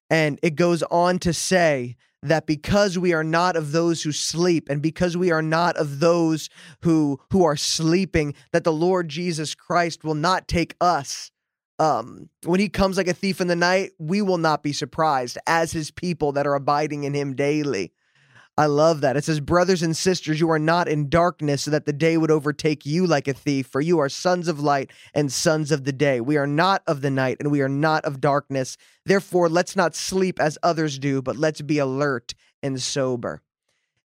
And 0.08 0.38
it 0.42 0.54
goes 0.54 0.82
on 0.84 1.18
to 1.20 1.32
say 1.32 1.96
that 2.28 2.46
because 2.46 2.98
we 2.98 3.12
are 3.12 3.24
not 3.24 3.56
of 3.56 3.72
those 3.72 4.02
who 4.02 4.12
sleep 4.12 4.68
and 4.68 4.82
because 4.82 5.16
we 5.16 5.30
are 5.30 5.42
not 5.42 5.76
of 5.76 6.00
those 6.00 6.48
who 6.82 7.20
who 7.30 7.44
are 7.44 7.56
sleeping 7.56 8.34
that 8.52 8.64
the 8.64 8.72
Lord 8.72 9.08
Jesus 9.08 9.54
Christ 9.54 10.04
will 10.04 10.14
not 10.14 10.48
take 10.48 10.74
us 10.80 11.30
um 11.78 12.28
when 12.44 12.60
he 12.60 12.68
comes 12.68 12.96
like 12.96 13.08
a 13.08 13.12
thief 13.12 13.40
in 13.40 13.48
the 13.48 13.56
night 13.56 13.92
we 13.98 14.22
will 14.22 14.38
not 14.38 14.62
be 14.62 14.72
surprised 14.72 15.36
as 15.46 15.72
his 15.72 15.90
people 15.90 16.32
that 16.32 16.46
are 16.46 16.54
abiding 16.54 17.04
in 17.04 17.14
him 17.14 17.34
daily 17.34 17.92
I 18.58 18.66
love 18.66 19.02
that. 19.02 19.18
It 19.18 19.24
says, 19.24 19.40
Brothers 19.40 19.82
and 19.82 19.94
sisters, 19.94 20.40
you 20.40 20.50
are 20.50 20.58
not 20.58 20.88
in 20.88 21.10
darkness 21.10 21.62
so 21.62 21.70
that 21.72 21.84
the 21.84 21.92
day 21.92 22.16
would 22.16 22.30
overtake 22.30 22.86
you 22.86 23.06
like 23.06 23.28
a 23.28 23.34
thief, 23.34 23.66
for 23.66 23.82
you 23.82 23.98
are 23.98 24.08
sons 24.08 24.48
of 24.48 24.60
light 24.60 24.90
and 25.12 25.30
sons 25.30 25.70
of 25.70 25.84
the 25.84 25.92
day. 25.92 26.22
We 26.22 26.38
are 26.38 26.46
not 26.46 26.82
of 26.86 27.02
the 27.02 27.10
night 27.10 27.36
and 27.38 27.50
we 27.50 27.60
are 27.60 27.68
not 27.68 28.06
of 28.06 28.20
darkness. 28.20 28.78
Therefore, 29.04 29.50
let's 29.50 29.76
not 29.76 29.94
sleep 29.94 30.40
as 30.40 30.56
others 30.62 30.98
do, 30.98 31.20
but 31.20 31.36
let's 31.36 31.60
be 31.60 31.78
alert 31.78 32.34
and 32.62 32.80
sober. 32.80 33.42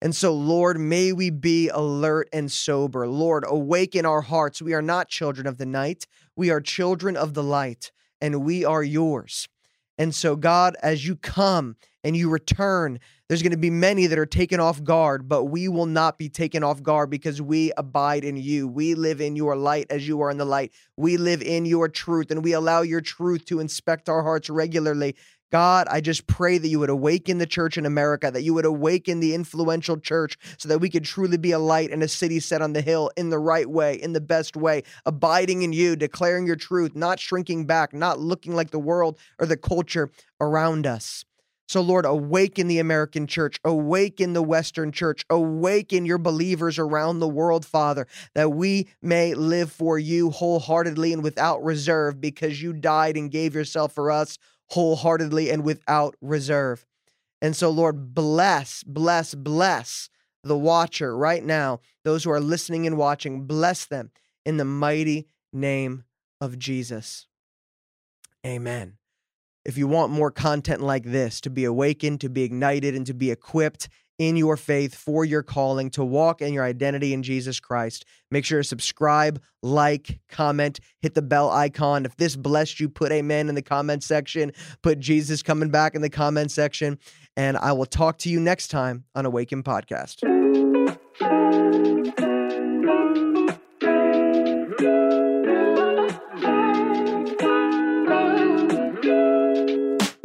And 0.02 0.16
so, 0.16 0.34
Lord, 0.34 0.80
may 0.80 1.12
we 1.12 1.30
be 1.30 1.68
alert 1.68 2.28
and 2.32 2.50
sober. 2.50 3.06
Lord, 3.06 3.44
awaken 3.46 4.04
our 4.04 4.22
hearts. 4.22 4.60
We 4.60 4.74
are 4.74 4.82
not 4.82 5.08
children 5.08 5.46
of 5.46 5.58
the 5.58 5.66
night, 5.66 6.06
we 6.34 6.50
are 6.50 6.60
children 6.60 7.16
of 7.16 7.34
the 7.34 7.42
light, 7.42 7.92
and 8.20 8.42
we 8.42 8.64
are 8.64 8.82
yours. 8.82 9.46
And 10.00 10.14
so, 10.14 10.34
God, 10.34 10.76
as 10.82 11.06
you 11.06 11.14
come 11.14 11.76
and 12.02 12.16
you 12.16 12.30
return, 12.30 13.00
there's 13.28 13.42
going 13.42 13.52
to 13.52 13.58
be 13.58 13.68
many 13.68 14.06
that 14.06 14.18
are 14.18 14.24
taken 14.24 14.58
off 14.58 14.82
guard, 14.82 15.28
but 15.28 15.44
we 15.44 15.68
will 15.68 15.84
not 15.84 16.16
be 16.16 16.30
taken 16.30 16.64
off 16.64 16.82
guard 16.82 17.10
because 17.10 17.42
we 17.42 17.70
abide 17.76 18.24
in 18.24 18.38
you. 18.38 18.66
We 18.66 18.94
live 18.94 19.20
in 19.20 19.36
your 19.36 19.56
light 19.56 19.88
as 19.90 20.08
you 20.08 20.22
are 20.22 20.30
in 20.30 20.38
the 20.38 20.46
light. 20.46 20.72
We 20.96 21.18
live 21.18 21.42
in 21.42 21.66
your 21.66 21.86
truth 21.86 22.30
and 22.30 22.42
we 22.42 22.54
allow 22.54 22.80
your 22.80 23.02
truth 23.02 23.44
to 23.44 23.60
inspect 23.60 24.08
our 24.08 24.22
hearts 24.22 24.48
regularly. 24.48 25.16
God, 25.50 25.88
I 25.90 26.00
just 26.00 26.28
pray 26.28 26.58
that 26.58 26.68
you 26.68 26.78
would 26.78 26.90
awaken 26.90 27.38
the 27.38 27.46
church 27.46 27.76
in 27.76 27.84
America, 27.84 28.30
that 28.30 28.42
you 28.42 28.54
would 28.54 28.64
awaken 28.64 29.18
the 29.18 29.34
influential 29.34 29.98
church 29.98 30.38
so 30.58 30.68
that 30.68 30.78
we 30.78 30.88
could 30.88 31.04
truly 31.04 31.38
be 31.38 31.50
a 31.50 31.58
light 31.58 31.90
in 31.90 32.02
a 32.02 32.08
city 32.08 32.38
set 32.38 32.62
on 32.62 32.72
the 32.72 32.82
hill 32.82 33.10
in 33.16 33.30
the 33.30 33.38
right 33.38 33.68
way, 33.68 33.94
in 33.94 34.12
the 34.12 34.20
best 34.20 34.56
way, 34.56 34.84
abiding 35.04 35.62
in 35.62 35.72
you, 35.72 35.96
declaring 35.96 36.46
your 36.46 36.56
truth, 36.56 36.94
not 36.94 37.18
shrinking 37.18 37.66
back, 37.66 37.92
not 37.92 38.20
looking 38.20 38.54
like 38.54 38.70
the 38.70 38.78
world 38.78 39.18
or 39.40 39.46
the 39.46 39.56
culture 39.56 40.10
around 40.40 40.86
us. 40.86 41.24
So, 41.66 41.80
Lord, 41.80 42.04
awaken 42.04 42.66
the 42.66 42.80
American 42.80 43.28
church, 43.28 43.60
awaken 43.64 44.32
the 44.32 44.42
Western 44.42 44.90
church, 44.90 45.24
awaken 45.30 46.04
your 46.04 46.18
believers 46.18 46.80
around 46.80 47.20
the 47.20 47.28
world, 47.28 47.64
Father, 47.64 48.08
that 48.34 48.50
we 48.50 48.88
may 49.02 49.34
live 49.34 49.70
for 49.70 49.96
you 49.96 50.30
wholeheartedly 50.30 51.12
and 51.12 51.22
without 51.22 51.62
reserve 51.62 52.20
because 52.20 52.60
you 52.60 52.72
died 52.72 53.16
and 53.16 53.30
gave 53.30 53.54
yourself 53.54 53.92
for 53.92 54.10
us 54.10 54.36
wholeheartedly 54.70 55.50
and 55.50 55.64
without 55.64 56.16
reserve. 56.20 56.86
And 57.42 57.56
so, 57.56 57.70
Lord, 57.70 58.14
bless, 58.14 58.82
bless, 58.82 59.34
bless 59.34 60.10
the 60.42 60.56
watcher 60.58 61.16
right 61.16 61.44
now, 61.44 61.80
those 62.04 62.24
who 62.24 62.30
are 62.30 62.40
listening 62.40 62.86
and 62.86 62.96
watching, 62.96 63.46
bless 63.46 63.84
them 63.84 64.10
in 64.44 64.56
the 64.56 64.64
mighty 64.64 65.26
name 65.52 66.04
of 66.40 66.58
Jesus. 66.58 67.26
Amen. 68.46 68.96
If 69.64 69.76
you 69.76 69.86
want 69.86 70.12
more 70.12 70.30
content 70.30 70.80
like 70.80 71.04
this, 71.04 71.40
to 71.42 71.50
be 71.50 71.64
awakened, 71.64 72.22
to 72.22 72.30
be 72.30 72.42
ignited, 72.42 72.94
and 72.94 73.06
to 73.06 73.12
be 73.12 73.30
equipped 73.30 73.88
in 74.20 74.36
your 74.36 74.58
faith 74.58 74.94
for 74.94 75.24
your 75.24 75.42
calling 75.42 75.88
to 75.88 76.04
walk 76.04 76.42
in 76.42 76.52
your 76.52 76.62
identity 76.62 77.14
in 77.14 77.22
Jesus 77.22 77.58
Christ. 77.58 78.04
Make 78.30 78.44
sure 78.44 78.60
to 78.60 78.64
subscribe, 78.64 79.40
like, 79.62 80.20
comment, 80.28 80.78
hit 81.00 81.14
the 81.14 81.22
bell 81.22 81.50
icon. 81.50 82.04
If 82.04 82.16
this 82.16 82.36
blessed 82.36 82.80
you, 82.80 82.90
put 82.90 83.12
amen 83.12 83.48
in 83.48 83.54
the 83.54 83.62
comment 83.62 84.04
section. 84.04 84.52
Put 84.82 85.00
Jesus 85.00 85.42
coming 85.42 85.70
back 85.70 85.94
in 85.94 86.02
the 86.02 86.10
comment 86.10 86.50
section. 86.50 86.98
And 87.34 87.56
I 87.56 87.72
will 87.72 87.86
talk 87.86 88.18
to 88.18 88.28
you 88.28 88.38
next 88.38 88.68
time 88.68 89.04
on 89.14 89.24
Awaken 89.24 89.62
Podcast. 89.62 90.79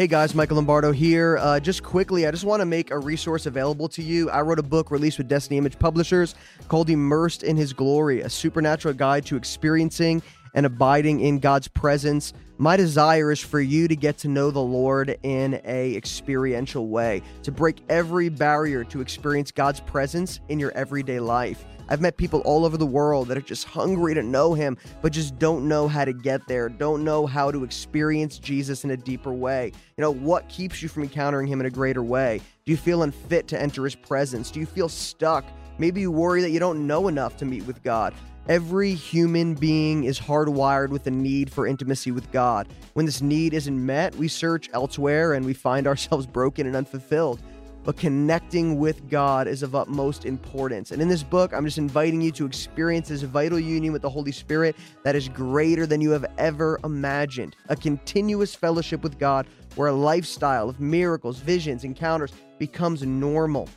Hey 0.06 0.10
guys, 0.10 0.36
Michael 0.36 0.58
Lombardo 0.58 0.92
here. 0.92 1.40
Uh, 1.40 1.60
just 1.60 1.82
quickly, 1.82 2.28
I 2.28 2.32
just 2.32 2.44
want 2.44 2.62
to 2.62 2.66
make 2.68 2.92
a 2.92 3.00
resource 3.00 3.48
available 3.48 3.90
to 3.90 4.04
you. 4.04 4.30
I 4.30 4.42
wrote 4.42 4.60
a 4.60 4.64
book 4.64 4.92
released 4.92 5.18
with 5.18 5.28
Destiny 5.28 5.58
Image 5.58 5.80
Publishers 5.80 6.36
called 6.68 6.92
Immersed 6.92 7.42
in 7.42 7.58
His 7.58 7.74
Glory, 7.74 8.22
a 8.22 8.30
supernatural 8.30 8.94
guide 8.94 9.26
to 9.26 9.36
experiencing 9.36 10.22
and 10.54 10.68
abiding 10.68 11.22
in 11.22 11.40
God's 11.40 11.68
presence. 11.68 12.34
My 12.60 12.78
desire 12.78 13.32
is 13.32 13.40
for 13.40 13.60
you 13.60 13.88
to 13.88 13.96
get 13.96 14.20
to 14.20 14.28
know 14.28 14.52
the 14.52 14.60
Lord 14.60 15.18
in 15.24 15.60
a 15.66 15.96
experiential 15.96 16.88
way, 16.88 17.24
to 17.42 17.52
break 17.52 17.78
every 17.90 18.30
barrier 18.30 18.84
to 18.84 19.02
experience 19.02 19.50
God's 19.50 19.80
presence 19.80 20.40
in 20.50 20.60
your 20.60 20.70
everyday 20.74 21.20
life. 21.20 21.66
I've 21.88 22.02
met 22.02 22.18
people 22.18 22.42
all 22.42 22.66
over 22.66 22.78
the 22.78 22.86
world 22.86 23.28
that 23.28 23.38
are 23.38 23.42
just 23.42 23.66
hungry 23.66 24.16
to 24.16 24.24
know 24.24 24.54
him, 24.54 24.78
but 25.02 25.12
just 25.12 25.38
don't 25.38 25.68
know 25.68 25.88
how 25.88 26.06
to 26.06 26.14
get 26.14 26.48
there, 26.48 26.68
don't 26.68 27.04
know 27.04 27.26
how 27.26 27.52
to 27.52 27.64
experience 27.64 28.40
Jesus 28.40 28.84
in 28.84 28.92
a 28.92 28.98
deeper 28.98 29.34
way. 29.34 29.72
You 29.98 30.02
know, 30.02 30.12
what 30.12 30.50
keeps 30.50 30.82
you 30.82 30.90
from 30.90 31.04
encountering 31.04 31.48
him 31.48 31.60
in 31.60 31.68
a 31.68 31.72
greater 31.72 32.04
way? 32.04 32.42
Do 32.66 32.72
you 32.72 32.78
feel 32.78 33.04
unfit 33.04 33.48
to 33.50 33.62
enter 33.62 33.84
his 33.84 33.96
presence? 33.96 34.50
Do 34.50 34.60
you 34.60 34.66
feel 34.66 34.90
stuck? 34.90 35.46
Maybe 35.78 36.02
you 36.02 36.12
worry 36.12 36.42
that 36.42 36.52
you 36.52 36.60
don't 36.60 36.88
know 36.88 37.08
enough 37.08 37.38
to 37.38 37.46
meet 37.46 37.66
with 37.66 37.84
God. 37.84 38.14
Every 38.48 38.94
human 38.94 39.56
being 39.56 40.04
is 40.04 40.20
hardwired 40.20 40.90
with 40.90 41.08
a 41.08 41.12
need 41.12 41.52
for 41.52 41.66
intimacy 41.66 42.12
with 42.12 42.32
God. 42.32 42.68
When 42.94 43.08
this 43.08 43.22
need 43.22 43.56
isn't 43.56 43.86
met, 43.86 44.16
we 44.16 44.28
search 44.28 44.70
elsewhere 44.72 45.34
and 45.34 45.46
we 45.46 45.54
find 45.54 45.88
ourselves 45.88 46.26
broken 46.26 46.68
and 46.68 46.76
unfulfilled 46.76 47.42
but 47.86 47.98
connecting 47.98 48.80
with 48.80 49.10
God 49.10 49.48
is 49.48 49.64
of 49.64 49.76
utmost 49.76 50.26
importance. 50.26 50.92
And 50.92 51.02
in 51.02 51.08
this 51.08 51.24
book, 51.24 51.54
I'm 51.54 51.66
just 51.66 51.78
inviting 51.78 52.20
you 52.20 52.32
to 52.32 52.46
experience 52.46 53.10
this 53.10 53.22
vital 53.22 53.60
union 53.60 53.94
with 53.94 54.02
the 54.02 54.10
Holy 54.10 54.32
Spirit 54.32 54.76
that 55.04 55.16
is 55.16 55.30
greater 55.30 55.86
than 55.86 56.02
you 56.02 56.10
have 56.10 56.26
ever 56.38 56.80
imagined. 56.84 57.56
A 57.70 57.76
continuous 57.76 58.56
fellowship 58.56 59.04
with 59.04 59.20
God 59.20 59.48
where 59.76 59.90
a 59.90 59.94
lifestyle 59.94 60.68
of 60.68 60.80
miracles, 60.80 61.38
visions, 61.38 61.84
encounters 61.84 62.32
becomes 62.58 63.04
normal. 63.04 63.70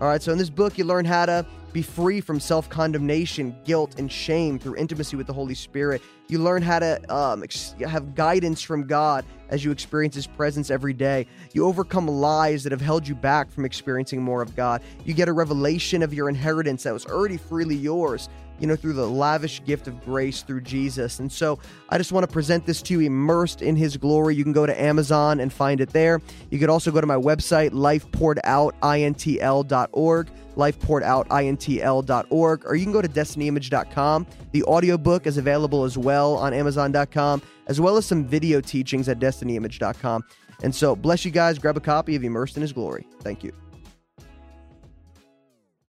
All 0.00 0.06
right, 0.06 0.22
so 0.22 0.30
in 0.30 0.38
this 0.38 0.50
book, 0.50 0.78
you 0.78 0.84
learn 0.84 1.04
how 1.04 1.26
to 1.26 1.44
be 1.72 1.82
free 1.82 2.20
from 2.20 2.38
self 2.38 2.68
condemnation, 2.68 3.56
guilt, 3.64 3.98
and 3.98 4.10
shame 4.10 4.56
through 4.56 4.76
intimacy 4.76 5.16
with 5.16 5.26
the 5.26 5.32
Holy 5.32 5.56
Spirit. 5.56 6.02
You 6.28 6.38
learn 6.38 6.62
how 6.62 6.78
to 6.78 7.14
um, 7.14 7.42
ex- 7.42 7.74
have 7.80 8.14
guidance 8.14 8.62
from 8.62 8.86
God 8.86 9.24
as 9.48 9.64
you 9.64 9.72
experience 9.72 10.14
His 10.14 10.26
presence 10.26 10.70
every 10.70 10.92
day. 10.92 11.26
You 11.52 11.66
overcome 11.66 12.06
lies 12.06 12.62
that 12.62 12.70
have 12.70 12.80
held 12.80 13.08
you 13.08 13.16
back 13.16 13.50
from 13.50 13.64
experiencing 13.64 14.22
more 14.22 14.40
of 14.40 14.54
God. 14.54 14.82
You 15.04 15.14
get 15.14 15.28
a 15.28 15.32
revelation 15.32 16.04
of 16.04 16.14
your 16.14 16.28
inheritance 16.28 16.84
that 16.84 16.92
was 16.92 17.04
already 17.04 17.36
freely 17.36 17.74
yours 17.74 18.28
you 18.58 18.66
know, 18.66 18.76
through 18.76 18.94
the 18.94 19.08
lavish 19.08 19.64
gift 19.64 19.88
of 19.88 20.04
grace 20.04 20.42
through 20.42 20.60
Jesus. 20.62 21.20
And 21.20 21.30
so 21.30 21.60
I 21.88 21.96
just 21.98 22.10
want 22.12 22.26
to 22.26 22.32
present 22.32 22.66
this 22.66 22.82
to 22.82 22.94
you 22.94 23.00
immersed 23.06 23.62
in 23.62 23.76
his 23.76 23.96
glory. 23.96 24.34
You 24.34 24.42
can 24.44 24.52
go 24.52 24.66
to 24.66 24.80
Amazon 24.80 25.40
and 25.40 25.52
find 25.52 25.80
it 25.80 25.90
there. 25.90 26.20
You 26.50 26.58
could 26.58 26.70
also 26.70 26.90
go 26.90 27.00
to 27.00 27.06
my 27.06 27.16
website, 27.16 27.70
lifepouredoutintl.org, 27.70 30.30
lifepouredoutintl.org, 30.56 32.66
or 32.66 32.74
you 32.74 32.84
can 32.84 32.92
go 32.92 33.02
to 33.02 33.08
destinyimage.com. 33.08 34.26
The 34.52 34.62
audiobook 34.64 35.26
is 35.26 35.38
available 35.38 35.84
as 35.84 35.98
well 35.98 36.36
on 36.36 36.52
amazon.com, 36.52 37.42
as 37.66 37.80
well 37.80 37.96
as 37.96 38.06
some 38.06 38.24
video 38.24 38.60
teachings 38.60 39.08
at 39.08 39.18
destinyimage.com. 39.18 40.24
And 40.62 40.74
so 40.74 40.96
bless 40.96 41.24
you 41.24 41.30
guys. 41.30 41.58
Grab 41.58 41.76
a 41.76 41.80
copy 41.80 42.16
of 42.16 42.24
Immersed 42.24 42.56
in 42.56 42.62
His 42.62 42.72
Glory. 42.72 43.06
Thank 43.22 43.44
you. 43.44 43.52